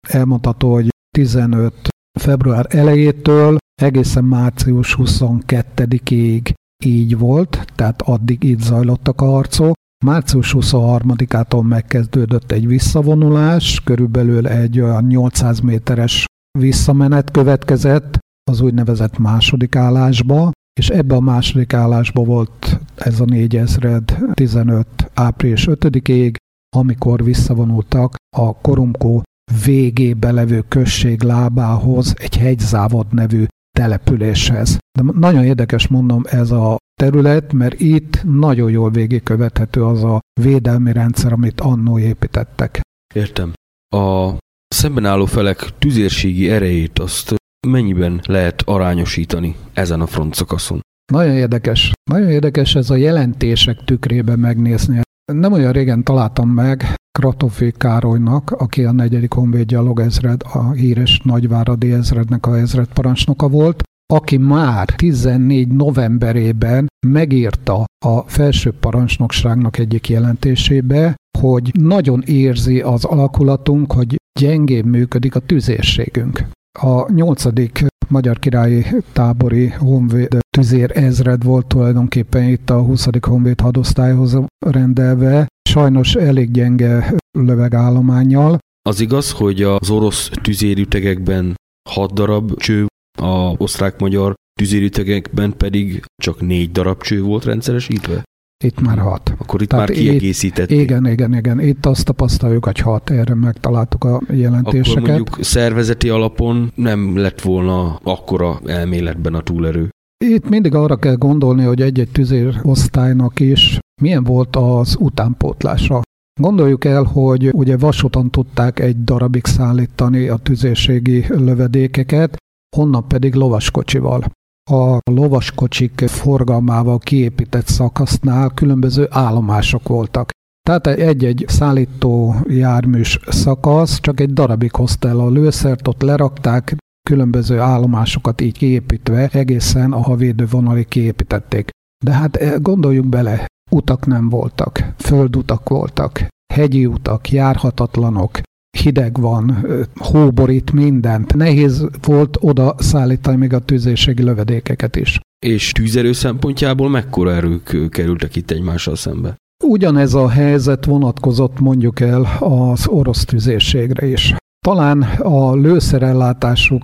[0.08, 1.74] elmondható, hogy 15
[2.20, 6.54] február elejétől egészen március 22-ig
[6.86, 9.74] így volt, tehát addig itt zajlottak a harcok.
[10.04, 16.26] Március 23-ától megkezdődött egy visszavonulás, körülbelül egy olyan 800 méteres
[16.60, 18.18] visszamenet következett
[18.52, 25.68] az úgynevezett második állásba, és ebbe a második állásba volt ez a 4000 15 április
[25.70, 26.34] 5-ig,
[26.76, 29.24] amikor visszavonultak a Korumkó
[29.66, 33.46] végébe levő község lábához egy hegyzávod nevű
[33.78, 34.78] településhez.
[35.00, 40.92] De nagyon érdekes mondom ez a terület, mert itt nagyon jól végigkövethető az a védelmi
[40.92, 42.82] rendszer, amit annó építettek.
[43.16, 43.54] Értem.
[43.96, 47.36] A szemben álló felek tüzérségi erejét azt
[47.68, 50.82] mennyiben lehet arányosítani ezen a front szakaszon?
[51.12, 51.92] Nagyon érdekes.
[52.12, 55.02] Nagyon érdekes ez a jelentések tükrében megnézni.
[55.32, 61.92] Nem olyan régen találtam meg Kratofi Károlynak, aki a negyedik honvéd gyalogezred, a híres Nagyváradi
[61.92, 63.84] ezrednek a ezred parancsnoka volt,
[64.14, 73.92] aki már 14 novemberében megírta a felső parancsnokságnak egyik jelentésébe, hogy nagyon érzi az alakulatunk,
[73.92, 76.46] hogy gyengén működik a tüzérségünk.
[76.80, 83.08] A nyolcadik magyar királyi tábori honvéd tüzér ezred volt tulajdonképpen itt a 20.
[83.22, 88.58] honvéd hadosztályhoz rendelve, sajnos elég gyenge lövegállományjal.
[88.90, 91.56] Az igaz, hogy az orosz tüzérütegekben
[91.90, 92.86] 6 darab cső,
[93.22, 98.24] a osztrák-magyar tüzérütegekben pedig csak négy darab cső volt rendszeresítve?
[98.64, 99.34] Itt már hat.
[99.38, 100.80] Akkor itt Tehát már kiegészítették.
[100.80, 101.60] Igen, igen, igen.
[101.60, 103.10] Itt azt tapasztaljuk, hogy hat.
[103.10, 104.98] Erre megtaláltuk a jelentéseket.
[104.98, 109.90] Akkor mondjuk szervezeti alapon nem lett volna akkora elméletben a túlerő.
[110.26, 116.02] Itt mindig arra kell gondolni, hogy egy-egy tüzérosztálynak is milyen volt az utánpótlása.
[116.42, 122.38] Gondoljuk el, hogy ugye vasúton tudták egy darabig szállítani a tüzérségi lövedékeket,
[122.74, 124.24] honnan pedig lovaskocsival.
[124.72, 130.30] A lovaskocsik forgalmával kiépített szakasznál különböző állomások voltak.
[130.68, 136.76] Tehát egy-egy szállító járműs szakasz csak egy darabig hozta el a lőszert, ott lerakták,
[137.10, 141.70] különböző állomásokat így kiépítve egészen a havédő vonalig kiépítették.
[142.06, 148.40] De hát eh, gondoljunk bele, utak nem voltak, földutak voltak, hegyi utak, járhatatlanok,
[148.78, 149.66] hideg van,
[149.96, 151.34] hóborít mindent.
[151.34, 155.20] Nehéz volt oda szállítani még a tűzérségi lövedékeket is.
[155.46, 159.36] És tűzerő szempontjából mekkora erők kerültek itt egymással szembe?
[159.64, 164.36] Ugyanez a helyzet vonatkozott mondjuk el az orosz tüzérségre is.
[164.66, 166.84] Talán a lőszerellátásuk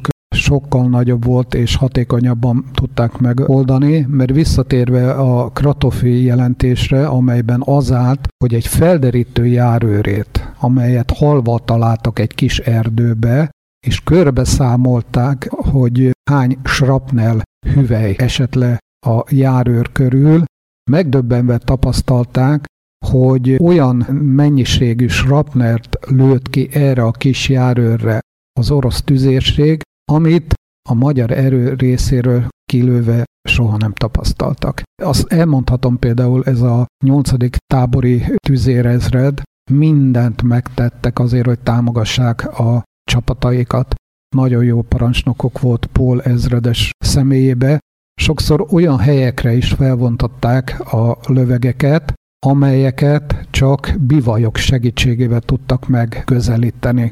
[0.50, 8.28] sokkal nagyobb volt és hatékonyabban tudták megoldani, mert visszatérve a Kratofi jelentésre, amelyben az állt,
[8.44, 13.50] hogy egy felderítő járőrét, amelyet halva találtak egy kis erdőbe,
[13.88, 17.42] és körbe számolták, hogy hány srapnel
[17.74, 18.78] hüvely esett le
[19.08, 20.44] a járőr körül,
[20.92, 22.66] megdöbbenve tapasztalták,
[23.06, 23.96] hogy olyan
[24.36, 28.20] mennyiségű srapnert lőtt ki erre a kis járőrre
[28.60, 30.54] az orosz tüzérség, amit
[30.90, 34.82] a magyar erő részéről kilőve soha nem tapasztaltak.
[35.04, 39.42] Azt elmondhatom például ez a nyolcadik tábori tüzérezred,
[39.72, 43.94] mindent megtettek azért, hogy támogassák a csapataikat.
[44.36, 47.80] Nagyon jó parancsnokok volt Paul ezredes személyébe.
[48.22, 52.14] Sokszor olyan helyekre is felvontották a lövegeket,
[52.46, 57.10] amelyeket csak bivajok segítségével tudtak megközelíteni.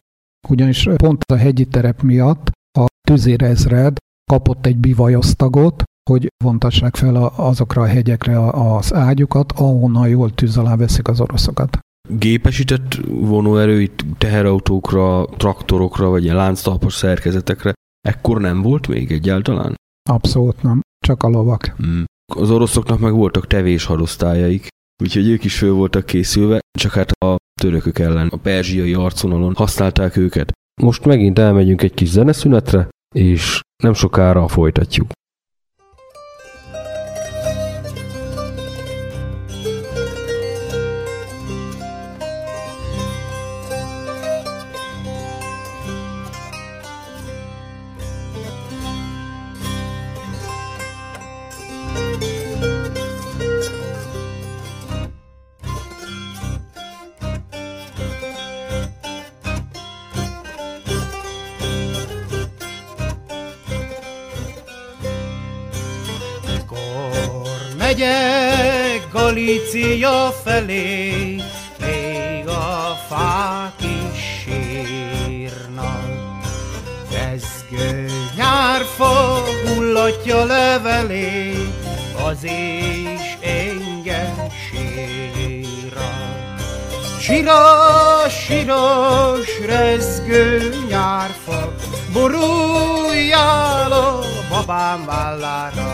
[0.50, 2.56] Ugyanis pont a hegyi terep miatt
[3.12, 3.98] tüzérezred
[4.32, 10.76] kapott egy bivajosztagot, hogy vontassák fel azokra a hegyekre az ágyukat, ahonnan jól tűz alá
[10.76, 11.80] veszik az oroszokat.
[12.10, 17.74] Gépesített vonóerő itt teherautókra, traktorokra, vagy ilyen lánctalpas szerkezetekre
[18.08, 19.76] ekkor nem volt még egyáltalán?
[20.10, 21.74] Abszolút nem, csak a lovak.
[21.78, 22.06] Hmm.
[22.36, 24.68] Az oroszoknak meg voltak tevés hadosztályaik,
[25.04, 30.16] úgyhogy ők is föl voltak készülve, csak hát a törökök ellen a perzsiai arcvonalon használták
[30.16, 30.52] őket.
[30.82, 35.12] Most megint elmegyünk egy kis zeneszünetre, és nem sokára folytatjuk.
[67.98, 71.36] Megyek Galícia felé,
[71.80, 76.06] még a fák is sírnak.
[77.12, 81.54] Vezgő nyárfa hullatja levelé,
[82.26, 86.10] az is engem síra.
[87.20, 91.74] Siras, siras, rezgő nyárfa,
[92.14, 94.20] boruljál a
[94.50, 95.87] babám vállára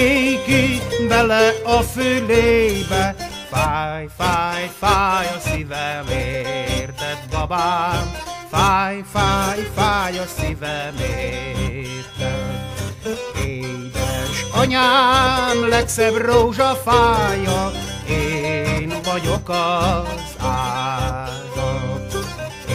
[0.00, 3.14] néki bele a fülébe,
[3.50, 6.06] fáj, fáj, fáj a szívem,
[6.78, 8.12] érted babám,
[8.50, 10.94] fáj, fáj, fáj a szívem,
[11.70, 12.68] érted.
[13.44, 17.70] Édes anyám, legszebb rózsafája,
[18.08, 22.14] én vagyok az áldott.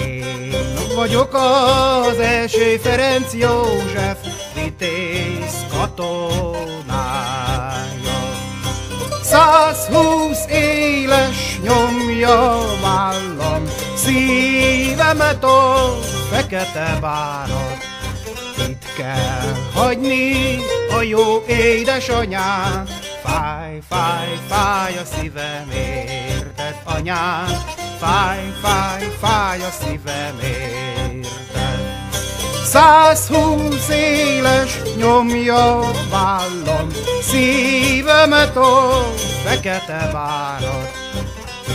[0.05, 4.17] Én vagyok az első Ferenc József,
[4.56, 7.06] vitéz katonája.
[9.24, 13.64] Százhúsz éles nyomja vállam,
[13.95, 15.97] szívemet a
[16.30, 17.78] fekete várat.
[18.70, 20.60] Itt kell hagyni
[20.97, 22.89] a jó édesanyát,
[23.24, 27.47] fáj, fáj, fáj a szívem, érted anyám,
[27.99, 31.05] fáj, fáj, fáj a szívem, érted.
[32.66, 36.88] Százhúsz éles nyomja vállam,
[37.22, 39.03] szívemet a
[39.43, 40.91] fekete várat.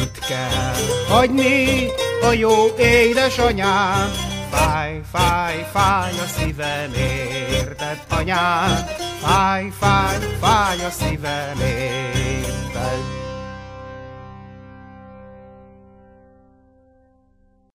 [0.02, 0.74] Itt kell
[1.08, 1.86] hagyni
[2.22, 4.10] a jó édesanyám,
[4.50, 6.92] fáj, fáj, fáj a szívem,
[7.52, 8.86] érted anyám,
[9.20, 13.00] fáj, fáj, fáj a szívem, érted.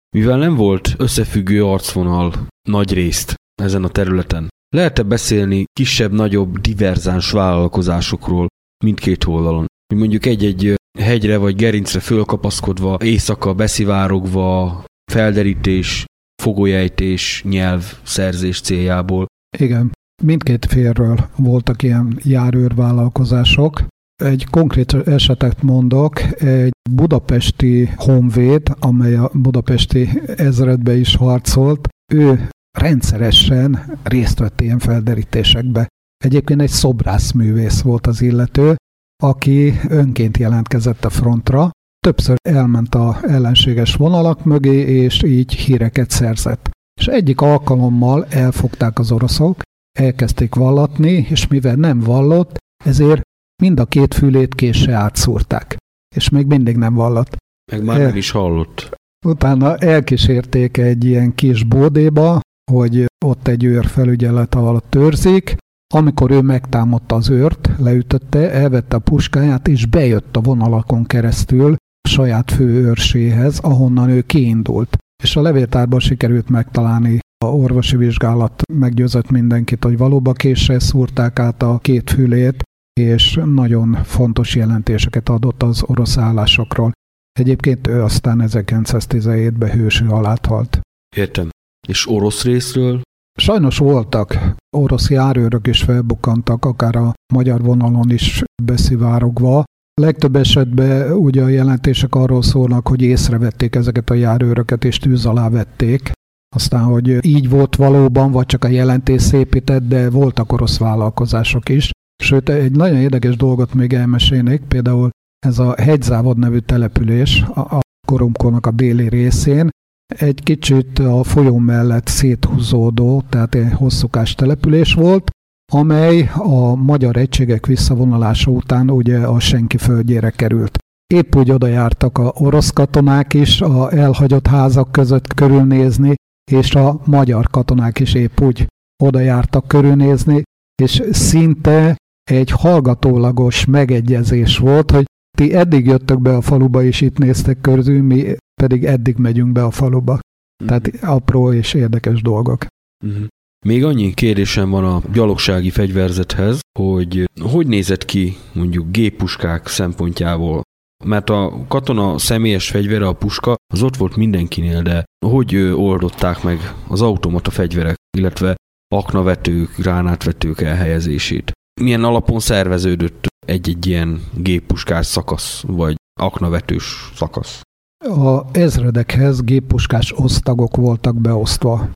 [0.10, 8.48] Mivel nem volt összefüggő arcvonal nagy részt ezen a területen, lehet-e beszélni kisebb-nagyobb diverzáns vállalkozásokról
[8.84, 9.66] mindkét oldalon?
[9.88, 16.06] Hogy mondjuk egy-egy hegyre vagy gerincre fölkapaszkodva, éjszaka beszivárogva, felderítés,
[16.42, 19.26] fogolyejtés, nyelv, szerzés céljából.
[19.58, 19.92] Igen,
[20.24, 23.84] mindkét félről voltak ilyen járőrvállalkozások.
[24.24, 34.00] Egy konkrét esetet mondok, egy budapesti honvéd, amely a budapesti ezredbe is harcolt, ő rendszeresen
[34.04, 35.88] részt vett ilyen felderítésekbe.
[36.18, 38.76] Egyébként egy szobrászművész volt az illető,
[39.24, 41.70] aki önként jelentkezett a frontra,
[42.00, 46.70] többször elment a ellenséges vonalak mögé, és így híreket szerzett.
[47.00, 49.62] És egyik alkalommal elfogták az oroszok,
[50.00, 53.22] elkezdték vallatni, és mivel nem vallott, ezért
[53.64, 55.76] mind a két fülét késse átszúrták.
[56.16, 57.36] És még mindig nem vallott.
[57.72, 58.06] Meg már El...
[58.06, 58.90] nem is hallott.
[59.26, 62.40] Utána elkísérték egy ilyen kis bódéba,
[62.72, 65.56] hogy ott egy őr felügyelet alatt törzik,
[65.94, 72.08] amikor ő megtámadta az őrt, leütötte, elvette a puskáját, és bejött a vonalakon keresztül a
[72.08, 74.98] saját fő őrséhez, ahonnan ő kiindult.
[75.24, 81.62] És a levéltárban sikerült megtalálni a orvosi vizsgálat meggyőzött mindenkit, hogy valóban késsel szúrták át
[81.62, 82.64] a két fülét,
[83.00, 86.92] és nagyon fontos jelentéseket adott az orosz állásokról.
[87.40, 90.80] Egyébként ő aztán 1917-ben hősű alát halt.
[91.16, 91.50] Értem.
[91.88, 93.02] És orosz részről?
[93.40, 99.64] Sajnos voltak orosz járőrök is felbukkantak, akár a magyar vonalon is beszivárogva.
[100.02, 105.50] Legtöbb esetben ugye a jelentések arról szólnak, hogy észrevették ezeket a járőröket és tűz alá
[105.50, 106.12] vették.
[106.56, 111.92] Aztán, hogy így volt valóban, vagy csak a jelentés szépített, de voltak orosz vállalkozások is.
[112.24, 115.10] Sőt, egy nagyon érdekes dolgot még elmesélnék, például
[115.46, 119.70] ez a Hegyzávod nevű település a Koromkónak a déli részén,
[120.08, 125.30] egy kicsit a folyó mellett széthúzódó, tehát egy hosszúkás település volt,
[125.74, 130.78] amely a magyar egységek visszavonulása után ugye a senki földjére került.
[131.14, 136.14] Épp úgy oda jártak a orosz katonák is a elhagyott házak között körülnézni,
[136.52, 138.68] és a magyar katonák is épp úgy
[139.04, 140.42] oda jártak körülnézni,
[140.82, 145.06] és szinte egy hallgatólagos megegyezés volt, hogy
[145.38, 149.64] ti eddig jöttök be a faluba, és itt néztek körül, mi pedig eddig megyünk be
[149.64, 150.20] a faluba.
[150.64, 150.68] Mm.
[150.68, 152.66] Tehát apró és érdekes dolgok.
[153.06, 153.24] Mm.
[153.66, 160.62] Még annyi kérdésem van a gyalogsági fegyverzethez, hogy hogy nézett ki mondjuk géppuskák szempontjából?
[161.04, 166.74] Mert a katona személyes fegyvere, a puska, az ott volt mindenkinél, de hogy oldották meg
[166.88, 168.56] az automata fegyverek, illetve
[168.96, 171.52] aknavetők, gránátvetők elhelyezését?
[171.82, 177.62] Milyen alapon szerveződött egy-egy ilyen géppuskás szakasz, vagy aknavetős szakasz?
[178.04, 181.90] A ezredekhez géppuskás osztagok voltak beosztva.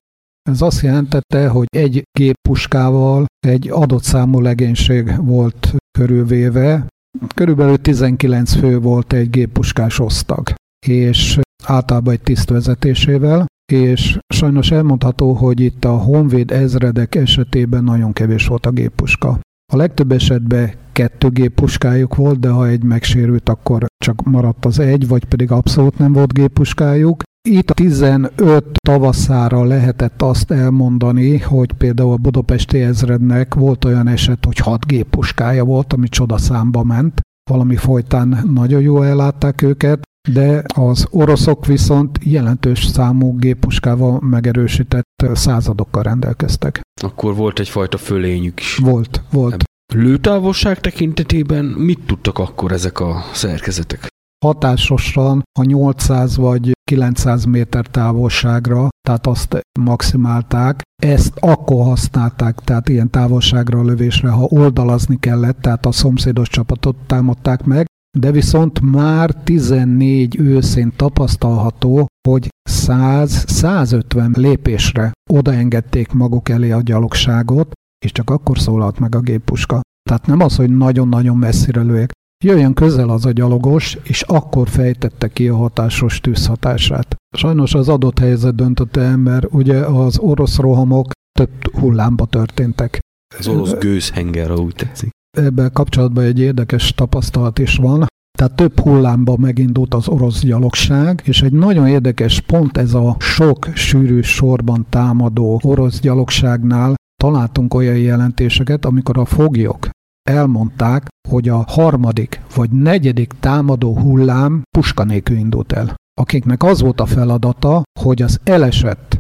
[0.49, 6.87] Ez azt jelentette, hogy egy géppuskával egy adott számú legénység volt körülvéve,
[7.35, 10.53] körülbelül 19 fő volt egy géppuskás osztag,
[10.87, 18.13] és általában egy tiszt vezetésével, és sajnos elmondható, hogy itt a honvéd ezredek esetében nagyon
[18.13, 19.39] kevés volt a géppuska.
[19.71, 25.07] A legtöbb esetben kettő géppuskájuk volt, de ha egy megsérült, akkor csak maradt az egy,
[25.07, 27.23] vagy pedig abszolút nem volt géppuskájuk.
[27.49, 34.45] Itt a 15 tavaszára lehetett azt elmondani, hogy például a Budapesti ezrednek volt olyan eset,
[34.45, 37.19] hogy 6 géppuskája volt, ami csodaszámba ment.
[37.49, 46.03] Valami folytán nagyon jól ellátták őket, de az oroszok viszont jelentős számú géppuskával megerősített századokkal
[46.03, 46.81] rendelkeztek.
[47.01, 48.75] Akkor volt egyfajta fölényük is.
[48.75, 49.63] Volt, volt.
[49.93, 54.07] Lőtávolság tekintetében mit tudtak akkor ezek a szerkezetek?
[54.45, 60.81] Hatásosan a 800 vagy 900 méter távolságra, tehát azt maximálták.
[61.03, 66.95] Ezt akkor használták, tehát ilyen távolságra a lövésre, ha oldalazni kellett, tehát a szomszédos csapatot
[67.07, 67.85] támadták meg,
[68.17, 77.71] de viszont már 14 őszén tapasztalható, hogy 100-150 lépésre odaengedték maguk elé a gyalogságot,
[78.05, 79.81] és csak akkor szólalt meg a géppuska.
[80.09, 82.11] Tehát nem az, hogy nagyon-nagyon messzire lőjek.
[82.43, 87.15] Jöjjön közel az a gyalogos, és akkor fejtette ki a hatásos tűzhatását.
[87.37, 92.99] Sajnos az adott helyzet döntötte el, mert ugye az orosz rohamok több hullámba történtek.
[93.37, 95.09] Az orosz gőzhenger, úgy tetszik.
[95.37, 98.07] Ebben kapcsolatban egy érdekes tapasztalat is van.
[98.37, 103.67] Tehát több hullámba megindult az orosz gyalogság, és egy nagyon érdekes pont ez a sok
[103.73, 109.89] sűrű sorban támadó orosz gyalogságnál találtunk olyan jelentéseket, amikor a foglyok
[110.29, 115.95] elmondták, hogy a harmadik vagy negyedik támadó hullám puska nélkül indult el.
[116.21, 119.19] Akiknek az volt a feladata, hogy az elesett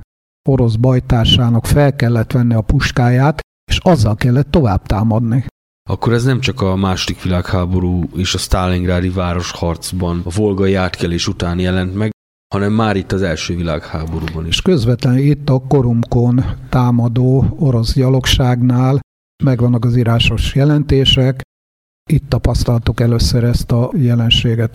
[0.49, 3.39] orosz bajtársának fel kellett venni a puskáját,
[3.71, 5.45] és azzal kellett tovább támadni.
[5.89, 11.59] Akkor ez nem csak a második világháború és a Stalingrádi városharcban, a volgai átkelés után
[11.59, 12.11] jelent meg,
[12.53, 14.55] hanem már itt az első világháborúban is.
[14.55, 18.99] És közvetlenül itt a Korumkon támadó orosz gyalogságnál
[19.43, 21.41] megvannak az írásos jelentések,
[22.11, 24.73] itt tapasztaltuk először ezt a jelenséget.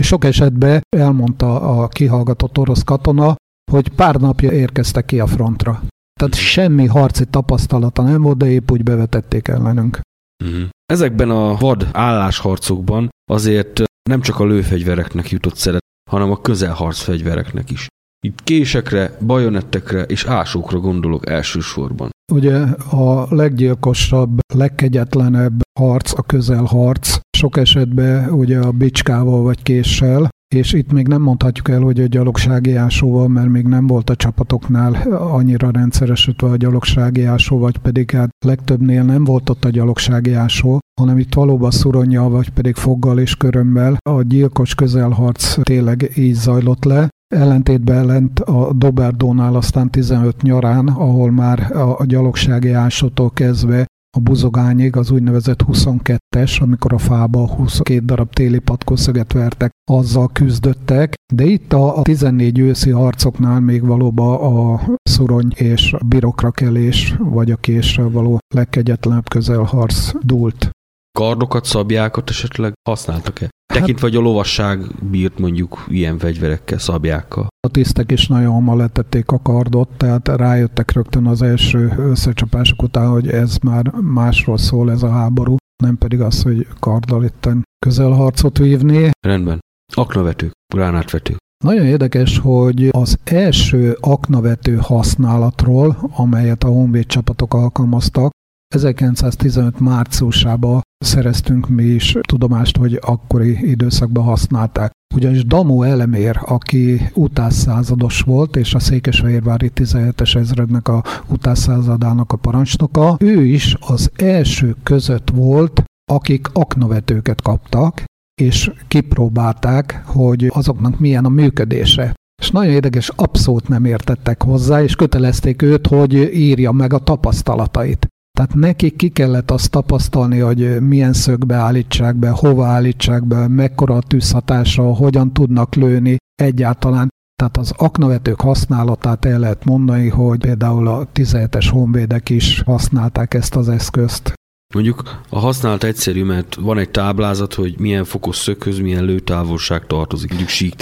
[0.00, 3.34] És sok esetben elmondta a kihallgatott orosz katona,
[3.70, 5.82] hogy pár napja érkeztek ki a frontra.
[6.20, 10.00] Tehát semmi harci tapasztalata nem volt, de épp úgy bevetették ellenünk.
[10.44, 10.68] Uh-huh.
[10.86, 17.70] Ezekben a vad állásharcokban azért nem csak a lőfegyvereknek jutott szeret, hanem a közelharc fegyvereknek
[17.70, 17.86] is.
[18.26, 22.10] Itt késekre, bajonettekre és ásókra gondolok elsősorban.
[22.32, 22.56] Ugye
[22.90, 30.92] a leggyilkosabb, legkegyetlenebb harc a közelharc, sok esetben ugye a bicskával vagy késsel, és itt
[30.92, 35.70] még nem mondhatjuk el, hogy a gyalogsági ásóval, mert még nem volt a csapatoknál annyira
[35.70, 41.18] rendszeresítve a gyalogsági ásó, vagy pedig hát legtöbbnél nem volt ott a gyalogsági ásó, hanem
[41.18, 47.08] itt valóban szuronnyal, vagy pedig foggal és körömmel a gyilkos közelharc tényleg így zajlott le.
[47.34, 53.86] Ellentétben lent a Doberdónál aztán 15 nyarán, ahol már a gyalogsági ásótól kezdve
[54.16, 61.14] a buzogányig, az úgynevezett 22-es, amikor a fába 22 darab téli patkószöget vertek, azzal küzdöttek,
[61.34, 67.56] de itt a 14 őszi harcoknál még valóban a szurony és a birokrakelés, vagy a
[67.56, 70.70] késre való legkegyetlenebb közelharc dúlt.
[71.18, 73.48] Kardokat, szabjákat esetleg használtak-e?
[73.74, 77.46] Tekintve, hogy a lovasság bírt mondjuk ilyen fegyverekkel, szabjákkal.
[77.66, 83.08] A tisztek is nagyon hamar letették a kardot, tehát rájöttek rögtön az első összecsapások után,
[83.08, 88.58] hogy ez már másról szól ez a háború, nem pedig az, hogy karddal itten közelharcot
[88.58, 89.10] vívni.
[89.26, 89.58] Rendben.
[89.94, 91.36] Aknavetők, gránátvetők.
[91.64, 98.30] Nagyon érdekes, hogy az első aknavető használatról, amelyet a honvéd csapatok alkalmaztak,
[98.74, 104.90] 1915 márciusában szereztünk mi is tudomást, hogy akkori időszakban használták.
[105.14, 113.16] Ugyanis Damó Elemér, aki utászázados volt, és a Székesfehérvári 17-es ezrednek a utászázadának a parancsnoka,
[113.18, 118.04] ő is az első között volt, akik aknavetőket kaptak,
[118.42, 122.14] és kipróbálták, hogy azoknak milyen a működése.
[122.42, 128.08] És nagyon érdekes, abszolút nem értettek hozzá, és kötelezték őt, hogy írja meg a tapasztalatait.
[128.40, 133.96] Tehát nekik ki kellett azt tapasztalni, hogy milyen szögbe állítsák be, hova állítsák be, mekkora
[133.96, 137.08] a tűzhatása, hogyan tudnak lőni egyáltalán.
[137.36, 143.56] Tehát az aknavetők használatát el lehet mondani, hogy például a 17-es honvédek is használták ezt
[143.56, 144.32] az eszközt.
[144.74, 150.28] Mondjuk a használat egyszerű, mert van egy táblázat, hogy milyen fokos szöghöz milyen lőtávolság tartozik,
[150.28, 150.74] mondjuk sík.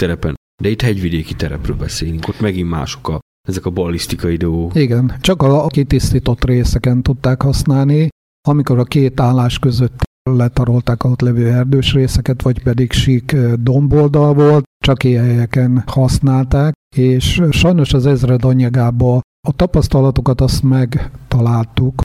[0.61, 3.19] De itt hegyvidéki terepről beszélünk, ott megint mások a
[3.49, 4.75] ezek a ballisztikai dolgok.
[4.75, 8.07] Igen, csak a kitisztított részeken tudták használni,
[8.47, 14.33] amikor a két állás között letarolták a ott levő erdős részeket, vagy pedig sík domboldal
[14.33, 22.01] volt, csak ilyen helyeken használták, és sajnos az ezred anyagába a tapasztalatokat azt megtaláltuk,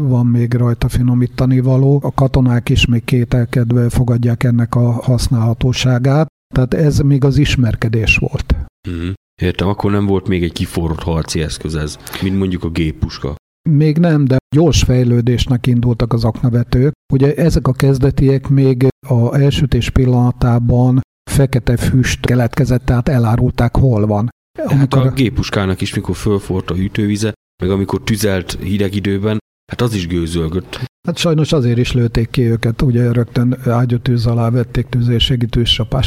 [0.00, 2.00] van még rajta finomítani való.
[2.02, 8.54] A katonák is még kételkedve fogadják ennek a használhatóságát, tehát ez még az ismerkedés volt.
[8.90, 9.10] Mm.
[9.42, 13.34] Értem, akkor nem volt még egy kiforrott harci eszköz ez, mint mondjuk a géppuska.
[13.70, 16.92] Még nem, de gyors fejlődésnek indultak az aknavetők.
[17.12, 24.28] Ugye ezek a kezdetiek még a elsütés pillanatában fekete füst keletkezett, tehát elárulták, hol van.
[24.58, 25.02] Amikor...
[25.02, 27.32] Hát a géppuskának is, mikor fölfort a hűtővize,
[27.62, 29.38] meg amikor tüzelt hideg időben,
[29.72, 30.80] hát az is gőzölgött.
[31.08, 35.46] Hát sajnos azért is lőtték ki őket, ugye rögtön ágyatűz alá vették tüzérségi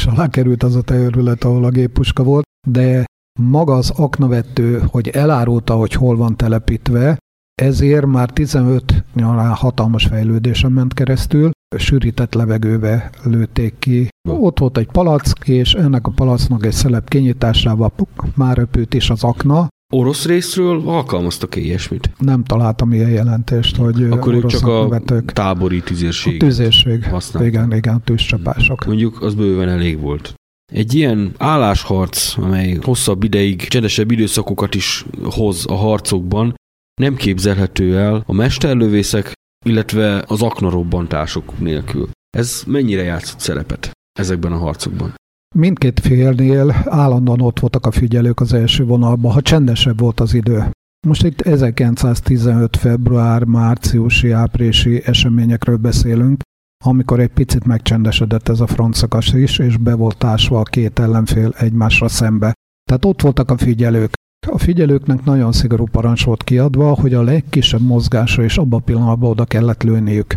[0.06, 3.04] alá került az a terület, ahol a géppuska volt, de
[3.40, 7.18] maga az aknavető, hogy elárulta, hogy hol van telepítve,
[7.62, 14.08] ezért már 15 nyarán hatalmas fejlődésen ment keresztül, sűrített levegőbe lőtték ki.
[14.28, 17.92] Ott volt egy palack, és ennek a palacknak egy szelep kinyitásával
[18.34, 22.10] már öpült is az akna, Orosz részről alkalmaztak ilyesmit?
[22.18, 25.32] Nem találtam ilyen jelentést, hogy Akkor ők csak a vetők.
[25.32, 26.34] tábori tüzérség.
[26.34, 27.06] A tüzérség.
[27.40, 28.84] Igen, igen, a tűzcsapások.
[28.84, 30.34] Mondjuk az bőven elég volt.
[30.72, 36.54] Egy ilyen állásharc, amely hosszabb ideig, csendesebb időszakokat is hoz a harcokban,
[37.00, 39.32] nem képzelhető el a mesterlövészek,
[39.64, 42.08] illetve az aknarobbantások nélkül.
[42.36, 45.14] Ez mennyire játszott szerepet ezekben a harcokban?
[45.54, 50.70] Mindkét félnél állandóan ott voltak a figyelők az első vonalban, ha csendesebb volt az idő.
[51.06, 52.76] Most itt 1915.
[52.76, 56.40] február, márciusi, áprilisi eseményekről beszélünk,
[56.82, 61.54] amikor egy picit megcsendesedett ez a frontszakas is, és be volt társva a két ellenfél
[61.58, 62.52] egymásra szembe.
[62.84, 64.12] Tehát ott voltak a figyelők.
[64.46, 69.30] A figyelőknek nagyon szigorú parancs volt kiadva, hogy a legkisebb mozgásra is abban a pillanatban
[69.30, 70.36] oda kellett lőniük.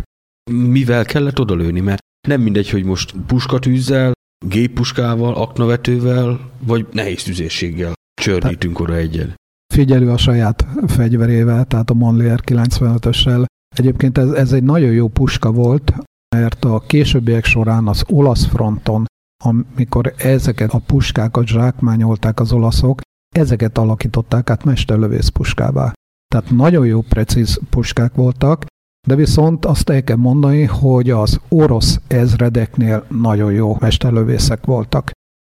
[0.50, 1.80] Mivel kellett oda lőni?
[1.80, 4.12] Mert nem mindegy, hogy most puskatűzzel,
[4.46, 9.34] géppuskával, aknavetővel, vagy nehéz tüzérséggel csördítünk oda egyen.
[9.74, 13.44] Figyelő a saját fegyverével, tehát a Monlier 95-össel.
[13.76, 15.92] Egyébként ez, ez egy nagyon jó puska volt,
[16.36, 19.04] mert a későbbiek során az olasz fronton,
[19.44, 23.00] amikor ezeket a puskákat zsákmányolták az olaszok,
[23.36, 25.92] ezeket alakították át mesterlövész puskává.
[26.34, 28.64] Tehát nagyon jó precíz puskák voltak,
[29.08, 35.10] de viszont azt el kell mondani, hogy az orosz ezredeknél nagyon jó mesterlövészek voltak.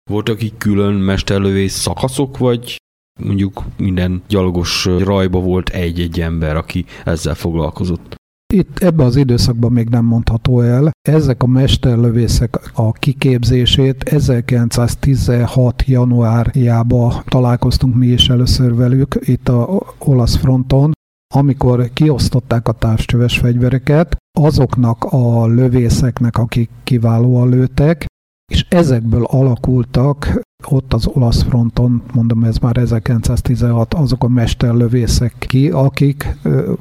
[0.10, 2.76] Voltak így külön mesterlövész szakaszok, vagy
[3.20, 8.20] mondjuk minden gyalogos rajba volt egy-egy ember, aki ezzel foglalkozott?
[8.54, 10.92] Itt ebben az időszakban még nem mondható el.
[11.08, 15.84] Ezek a mesterlövészek a kiképzését 1916.
[15.88, 20.92] januárjába találkoztunk mi is először velük itt a olasz fronton,
[21.34, 28.06] amikor kiosztották a távcsöves fegyvereket, azoknak a lövészeknek, akik kiválóan lőtek,
[28.52, 35.70] és ezekből alakultak ott az olasz fronton, mondom ez már 1916, azok a mesterlövészek ki,
[35.70, 36.38] akik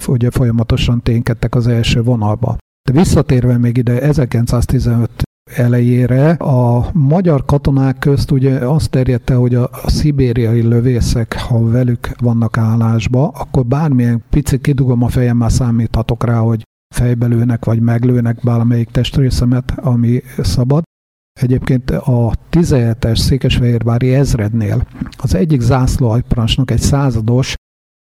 [0.06, 2.56] ugye folyamatosan ténykedtek az első vonalba.
[2.88, 5.10] De visszatérve még ide 1915
[5.56, 12.10] elejére a magyar katonák közt ugye azt terjedte, hogy a, a szibériai lövészek, ha velük
[12.20, 16.62] vannak állásba, akkor bármilyen picit kidugom a fejem, már számíthatok rá, hogy
[16.94, 20.82] fejbelőnek vagy meglőnek bármelyik testrészemet, ami szabad.
[21.40, 24.86] Egyébként a 17-es Székesfehérvári ezrednél
[25.18, 27.54] az egyik zászlóajparancsnok, egy százados,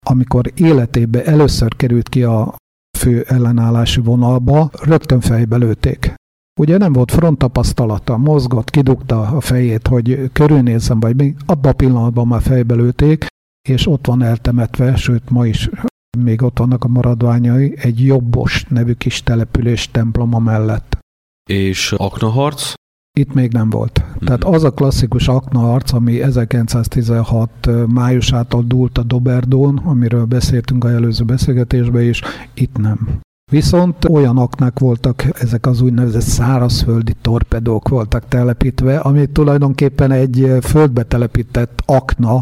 [0.05, 2.55] amikor életébe először került ki a
[2.97, 6.13] fő ellenállási vonalba, rögtön fejbe lőtték.
[6.59, 11.75] Ugye nem volt front tapasztalata, mozgott, kidugta a fejét, hogy körülnézzem, vagy még abban a
[11.75, 13.25] pillanatban már fejbe lőtték,
[13.69, 15.69] és ott van eltemetve, sőt ma is
[16.17, 20.97] még ott vannak a maradványai, egy jobbos nevű kis település temploma mellett.
[21.49, 22.73] És aknaharc?
[23.19, 24.03] Itt még nem volt.
[24.19, 27.49] Tehát az a klasszikus aknaharc, ami 1916
[27.87, 32.21] májusától dúlt a Doberdón, amiről beszéltünk a előző beszélgetésben is,
[32.53, 33.19] itt nem.
[33.51, 41.03] Viszont olyan aknák voltak, ezek az úgynevezett szárazföldi torpedók voltak telepítve, ami tulajdonképpen egy földbe
[41.03, 42.39] telepített akna,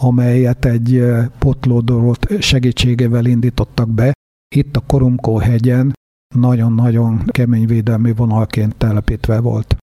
[0.00, 1.04] amelyet egy
[1.38, 4.12] potlódorot segítségével indítottak be.
[4.56, 5.92] Itt a Korumkó hegyen
[6.34, 9.76] nagyon-nagyon kemény védelmi vonalként telepítve volt.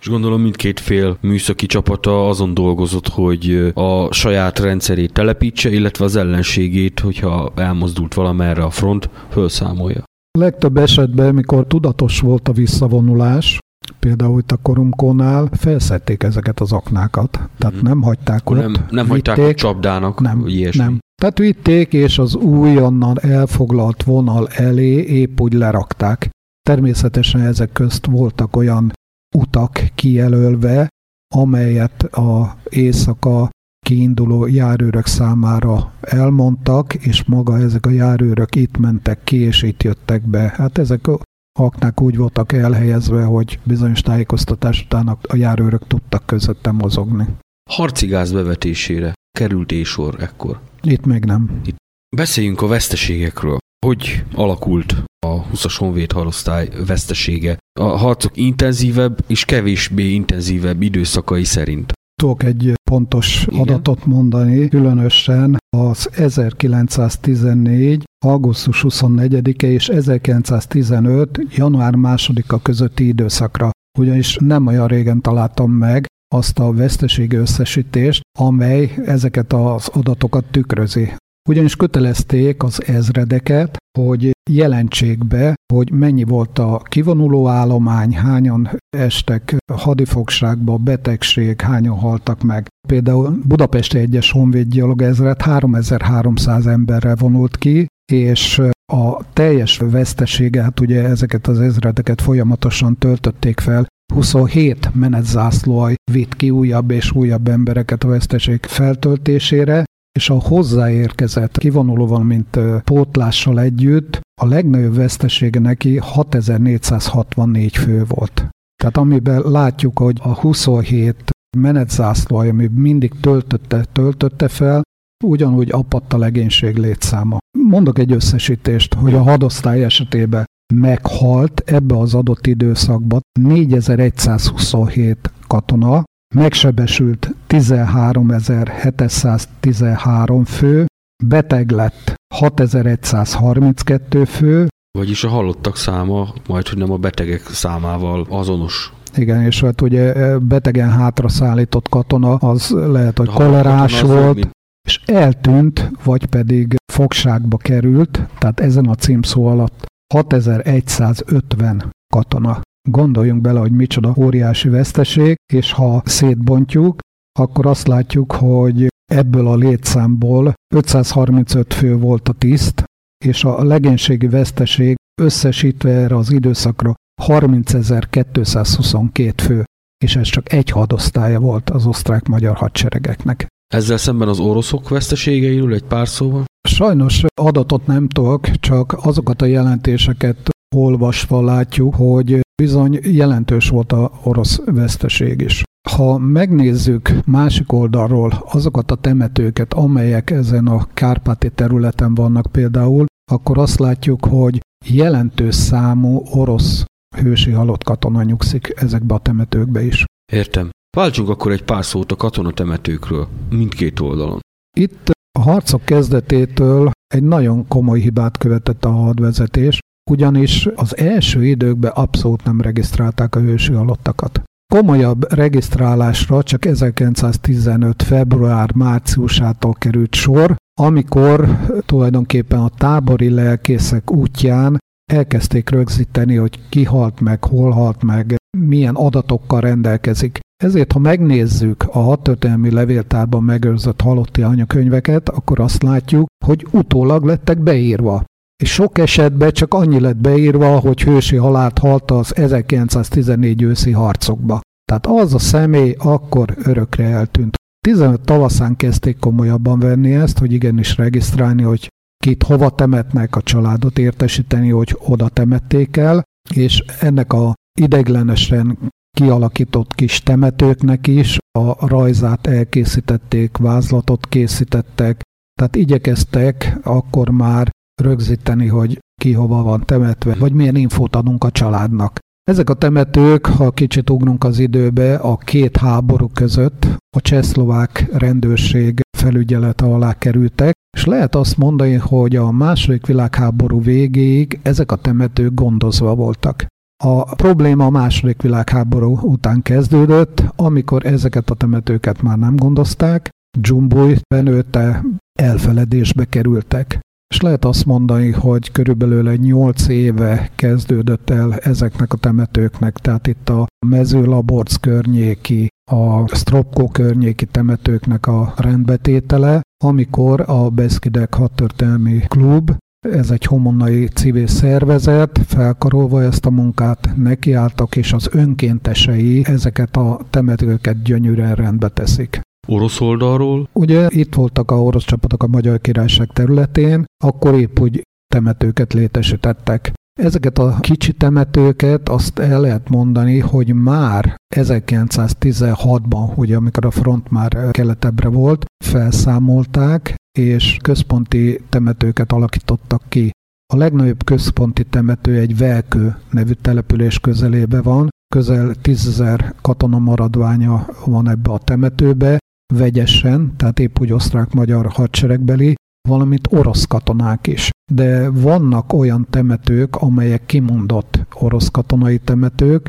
[0.00, 6.16] És gondolom mindkét fél műszaki csapata azon dolgozott, hogy a saját rendszerét telepítse, illetve az
[6.16, 10.02] ellenségét, hogyha elmozdult valamerre a front, felszámolja.
[10.38, 13.58] A legtöbb esetben, mikor tudatos volt a visszavonulás,
[13.98, 17.40] például itt a korumkónál felszedték ezeket az aknákat.
[17.58, 17.82] Tehát mm.
[17.82, 18.56] nem hagyták ott.
[18.56, 20.82] Nem, nem hagyták a csapdának, nem, ilyesmi.
[20.82, 20.98] Nem.
[21.22, 26.30] Tehát vitték, és az újonnan elfoglalt vonal elé épp úgy lerakták.
[26.62, 28.92] Természetesen ezek közt voltak olyan
[29.38, 30.88] utak kijelölve,
[31.34, 33.50] amelyet a éjszaka
[33.86, 40.26] kiinduló járőrök számára elmondtak, és maga ezek a járőrök itt mentek ki, és itt jöttek
[40.26, 40.52] be.
[40.56, 41.20] Hát ezek a
[41.58, 47.26] aknák úgy voltak elhelyezve, hogy bizonyos tájékoztatás után a járőrök tudtak közötte mozogni.
[47.70, 50.60] Harci gáz bevetésére került és sor ekkor?
[50.82, 51.60] Itt még nem.
[51.64, 51.76] Itt.
[52.16, 53.58] Beszéljünk a veszteségekről.
[53.86, 61.92] Hogy alakult a 20-as honvéd harosztály vesztesége a harcok intenzívebb és kevésbé intenzívebb időszakai szerint?
[62.22, 63.60] Tudok egy pontos Igen.
[63.60, 68.04] adatot mondani, különösen az 1914.
[68.24, 71.40] augusztus 24-e és 1915.
[71.50, 73.70] január 2-a közötti időszakra.
[73.98, 81.12] Ugyanis nem olyan régen találtam meg azt a veszteségi összesítést, amely ezeket az adatokat tükrözi.
[81.48, 89.56] Ugyanis kötelezték az ezredeket, hogy jelentsék be, hogy mennyi volt a kivonuló állomány, hányan estek
[89.72, 92.68] hadifogságba, betegség, hányan haltak meg.
[92.88, 101.02] Például Budapesti egyes honvéd ezret 3300 emberre vonult ki, és a teljes vesztesége, hát ugye
[101.02, 108.08] ezeket az ezredeket folyamatosan töltötték fel, 27 menetzászlóaj vitt ki újabb és újabb embereket a
[108.08, 109.84] veszteség feltöltésére,
[110.18, 118.48] és a hozzáérkezett kivonulóval, mint pótlással együtt a legnagyobb vesztesége neki 6464 fő volt.
[118.76, 124.82] Tehát amiben látjuk, hogy a 27 menetzászló, ami mindig töltötte, töltötte fel,
[125.24, 127.38] ugyanúgy apadt a legénység létszáma.
[127.58, 130.44] Mondok egy összesítést, hogy a hadosztály esetében
[130.74, 136.04] meghalt ebbe az adott időszakban 4127 katona,
[136.34, 140.86] megsebesült 13.713 fő,
[141.24, 144.68] beteg lett 6132 fő,
[144.98, 148.92] vagyis a halottak száma majd, hogy nem a betegek számával azonos.
[149.16, 154.52] Igen, és hát ugye betegen hátra szállított katona, az lehet, hogy kolerás volt, mint-
[154.88, 162.60] és eltűnt, vagy pedig fogságba került, tehát ezen a címszó alatt 6150 katona.
[162.88, 166.98] Gondoljunk bele, hogy micsoda óriási veszteség, és ha szétbontjuk,
[167.38, 172.84] akkor azt látjuk, hogy ebből a létszámból 535 fő volt a tiszt,
[173.24, 179.64] és a legénységi veszteség összesítve erre az időszakra 30.222 fő,
[180.04, 183.46] és ez csak egy hadosztálya volt az osztrák-magyar hadseregeknek.
[183.74, 186.44] Ezzel szemben az oroszok veszteségeiről egy pár szóval.
[186.68, 194.12] Sajnos adatot nem tudok, csak azokat a jelentéseket olvasva látjuk, hogy bizony jelentős volt a
[194.22, 195.62] orosz veszteség is.
[195.90, 203.58] Ha megnézzük másik oldalról azokat a temetőket, amelyek ezen a kárpáti területen vannak például, akkor
[203.58, 206.84] azt látjuk, hogy jelentős számú orosz
[207.16, 210.04] hősi halott katona nyugszik ezekbe a temetőkbe is.
[210.32, 210.70] Értem.
[210.96, 214.40] Váltsunk akkor egy pár szót a katonatemetőkről, mindkét oldalon.
[214.76, 219.78] Itt a harcok kezdetétől egy nagyon komoly hibát követett a hadvezetés,
[220.10, 224.42] ugyanis az első időkben abszolút nem regisztrálták a hősi halottakat.
[224.74, 228.02] Komolyabb regisztrálásra csak 1915.
[228.02, 234.78] február-márciusától került sor, amikor tulajdonképpen a tábori lelkészek útján
[235.12, 240.38] elkezdték rögzíteni, hogy ki halt meg, hol halt meg, milyen adatokkal rendelkezik.
[240.62, 247.58] Ezért, ha megnézzük a hadtörténelmi levéltárban megőrzött halotti anyakönyveket, akkor azt látjuk, hogy utólag lettek
[247.58, 248.24] beírva.
[248.62, 254.60] És sok esetben csak annyi lett beírva, hogy hősi halált halt az 1914 őszi harcokba.
[254.84, 257.54] Tehát az a személy akkor örökre eltűnt.
[257.86, 261.88] 15 tavaszán kezdték komolyabban venni ezt, hogy igenis regisztrálni, hogy
[262.24, 266.22] kit hova temetnek, a családot értesíteni, hogy oda temették el,
[266.54, 268.78] és ennek a ideiglenesen
[269.16, 275.20] kialakított kis temetőknek is a rajzát elkészítették, vázlatot készítettek,
[275.58, 277.70] tehát igyekeztek akkor már
[278.02, 282.18] rögzíteni, hogy ki hova van temetve, vagy milyen infót adunk a családnak.
[282.50, 286.86] Ezek a temetők, ha kicsit ugrunk az időbe, a két háború között
[287.16, 294.60] a csehszlovák rendőrség felügyelete alá kerültek, és lehet azt mondani, hogy a második világháború végéig
[294.62, 296.66] ezek a temetők gondozva voltak.
[297.04, 304.16] A probléma a második világháború után kezdődött, amikor ezeket a temetőket már nem gondozták, Dzsumbuj
[304.34, 305.04] benőtte
[305.38, 307.00] elfeledésbe kerültek.
[307.34, 313.26] És lehet azt mondani, hogy körülbelül egy 8 éve kezdődött el ezeknek a temetőknek, tehát
[313.26, 322.70] itt a mezőlaborc környéki, a Stropko környéki temetőknek a rendbetétele, amikor a Beszkidek hadtörténelmi klub
[323.10, 330.20] ez egy homonnai civil szervezet, felkarolva ezt a munkát nekiálltak, és az önkéntesei ezeket a
[330.30, 332.40] temetőket gyönyörűen rendbe teszik.
[332.66, 338.02] Orosz oldalról Ugye itt voltak a orosz csapatok a Magyar Királyság területén, akkor épp úgy
[338.32, 339.92] temetőket létesítettek.
[340.20, 347.30] Ezeket a kicsi temetőket azt el lehet mondani, hogy már 1916-ban, ugye amikor a front
[347.30, 353.30] már keletebbre volt, felszámolták, és központi temetőket alakítottak ki.
[353.72, 361.28] A legnagyobb központi temető egy Velkő nevű település közelébe van, közel 10.000 katona maradványa van
[361.28, 362.38] ebbe a temetőbe,
[362.76, 365.74] vegyesen, tehát épp úgy osztrák-magyar hadseregbeli,
[366.08, 367.70] valamint orosz katonák is.
[367.92, 372.88] De vannak olyan temetők, amelyek kimondott orosz katonai temetők,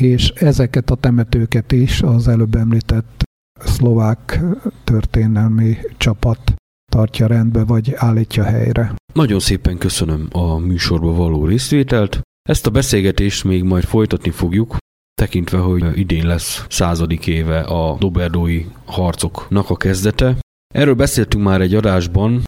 [0.00, 3.22] és ezeket a temetőket is az előbb említett
[3.60, 4.40] szlovák
[4.84, 6.54] történelmi csapat
[6.92, 8.94] tartja rendbe, vagy állítja helyre.
[9.14, 12.20] Nagyon szépen köszönöm a műsorba való részvételt.
[12.48, 14.76] Ezt a beszélgetést még majd folytatni fogjuk,
[15.20, 20.36] tekintve, hogy idén lesz századik éve a doberdói harcoknak a kezdete.
[20.74, 22.42] Erről beszéltünk már egy adásban,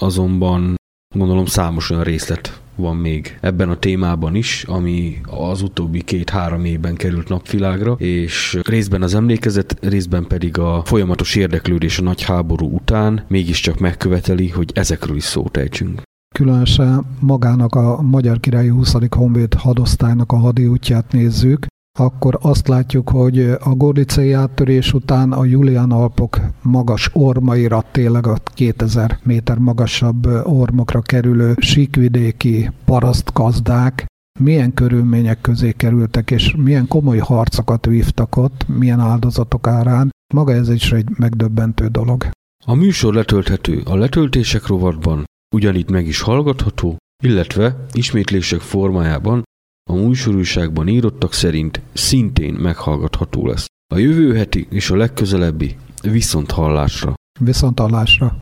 [0.00, 0.74] azonban
[1.14, 6.94] gondolom számos olyan részlet van még ebben a témában is, ami az utóbbi két-három évben
[6.94, 13.24] került napvilágra, és részben az emlékezet, részben pedig a folyamatos érdeklődés a nagy háború után
[13.28, 16.02] mégiscsak megköveteli, hogy ezekről is szót ejtsünk.
[16.34, 18.94] Különösen magának a Magyar Királyi 20.
[19.10, 21.66] Honvéd hadosztálynak a hadi útját nézzük,
[21.98, 28.36] akkor azt látjuk, hogy a Gordicei áttörés után a Julian Alpok magas ormaira, tényleg a
[28.54, 34.06] 2000 méter magasabb ormokra kerülő síkvidéki parasztgazdák
[34.40, 40.10] milyen körülmények közé kerültek, és milyen komoly harcokat vívtak ott, milyen áldozatok árán.
[40.34, 42.30] Maga ez is egy megdöbbentő dolog.
[42.64, 45.24] A műsor letölthető a letöltések rovatban,
[45.54, 49.42] ugyanitt meg is hallgatható, illetve ismétlések formájában
[49.90, 53.66] a műsorúságban írottak szerint szintén meghallgatható lesz.
[53.94, 57.14] A jövő heti és a legközelebbi viszont hallásra.
[57.40, 58.38] Viszont hallásra.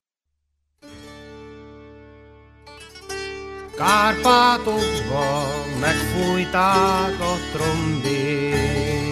[3.77, 5.47] Kárpátokba
[5.81, 9.11] megfújták a trombétát.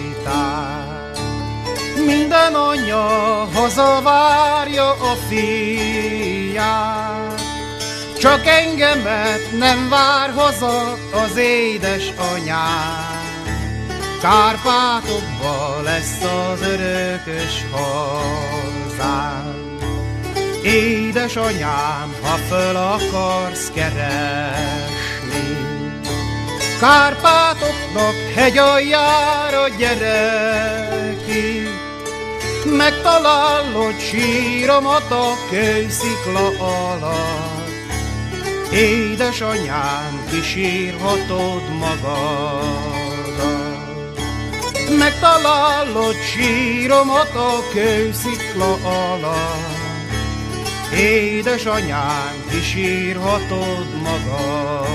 [2.05, 3.07] Minden anya
[3.53, 7.28] hazavárja a fiát,
[8.19, 13.19] csak engemet nem vár haza az édes anyám.
[14.21, 19.77] Kárpátokba lesz az örökös hazám.
[20.63, 25.57] Édesanyám, ha föl akarsz keresni,
[26.79, 31.67] Kárpátoknak hegyaljára gyere ki,
[32.77, 37.68] Megtalálod síromat a kőszikla alatt,
[38.73, 42.99] Édesanyám, kisírhatod magadat.
[44.97, 49.79] Megtalálod síromat a kőszikla alatt,
[50.97, 54.89] Édesanyám, kisírhatod magadat.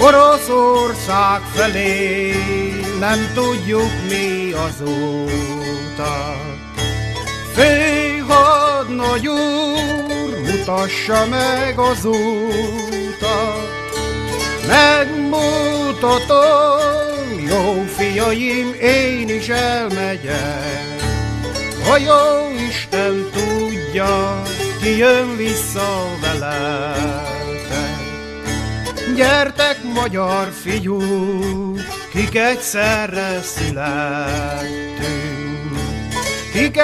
[0.00, 2.34] Oroszország felé
[2.98, 6.46] nem tudjuk mi az utat.
[7.54, 13.68] Főhadnagy úr, mutassa meg az utat.
[14.66, 16.36] Megmutatom,
[17.48, 20.96] jó fiaim, én is elmegyek.
[21.90, 24.42] A jó Isten tudja,
[24.82, 27.96] ki jön vissza veletek.
[29.16, 31.00] Gyertek, magyar fiú,
[32.12, 35.27] kik egyszerre születtünk.
[36.58, 36.80] Kik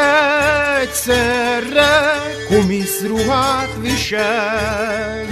[0.81, 5.25] egyszerre kumiszruhát viselünk.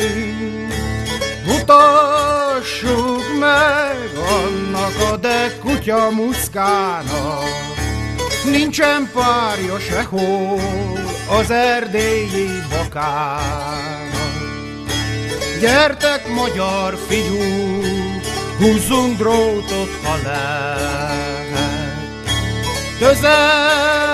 [1.46, 7.44] Mutassuk meg annak a de kutya muszkának,
[8.44, 10.60] Nincsen párja sehol
[11.40, 14.10] az erdélyi bakának.
[15.60, 17.82] Gyertek, magyar fiú,
[18.58, 21.12] húzzunk drótot, ha lehet.
[22.98, 24.11] Közeledik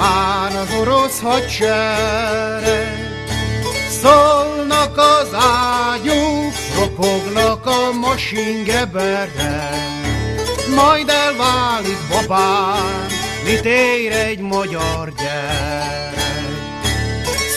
[0.00, 3.08] már az orosz hadsereg,
[4.02, 9.30] Szólnak az ágyuk, ropognak a masingeberek
[10.74, 13.06] majd elválik babám,
[13.44, 16.14] mit ér egy magyar gyerek.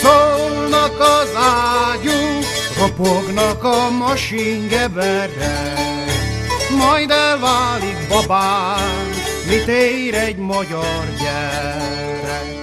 [0.01, 2.45] Szólnak az ágyuk,
[2.77, 5.79] ropognak a masingeberek,
[6.77, 9.12] majd elválik babám,
[9.53, 12.62] mit ér egy magyar gyerek.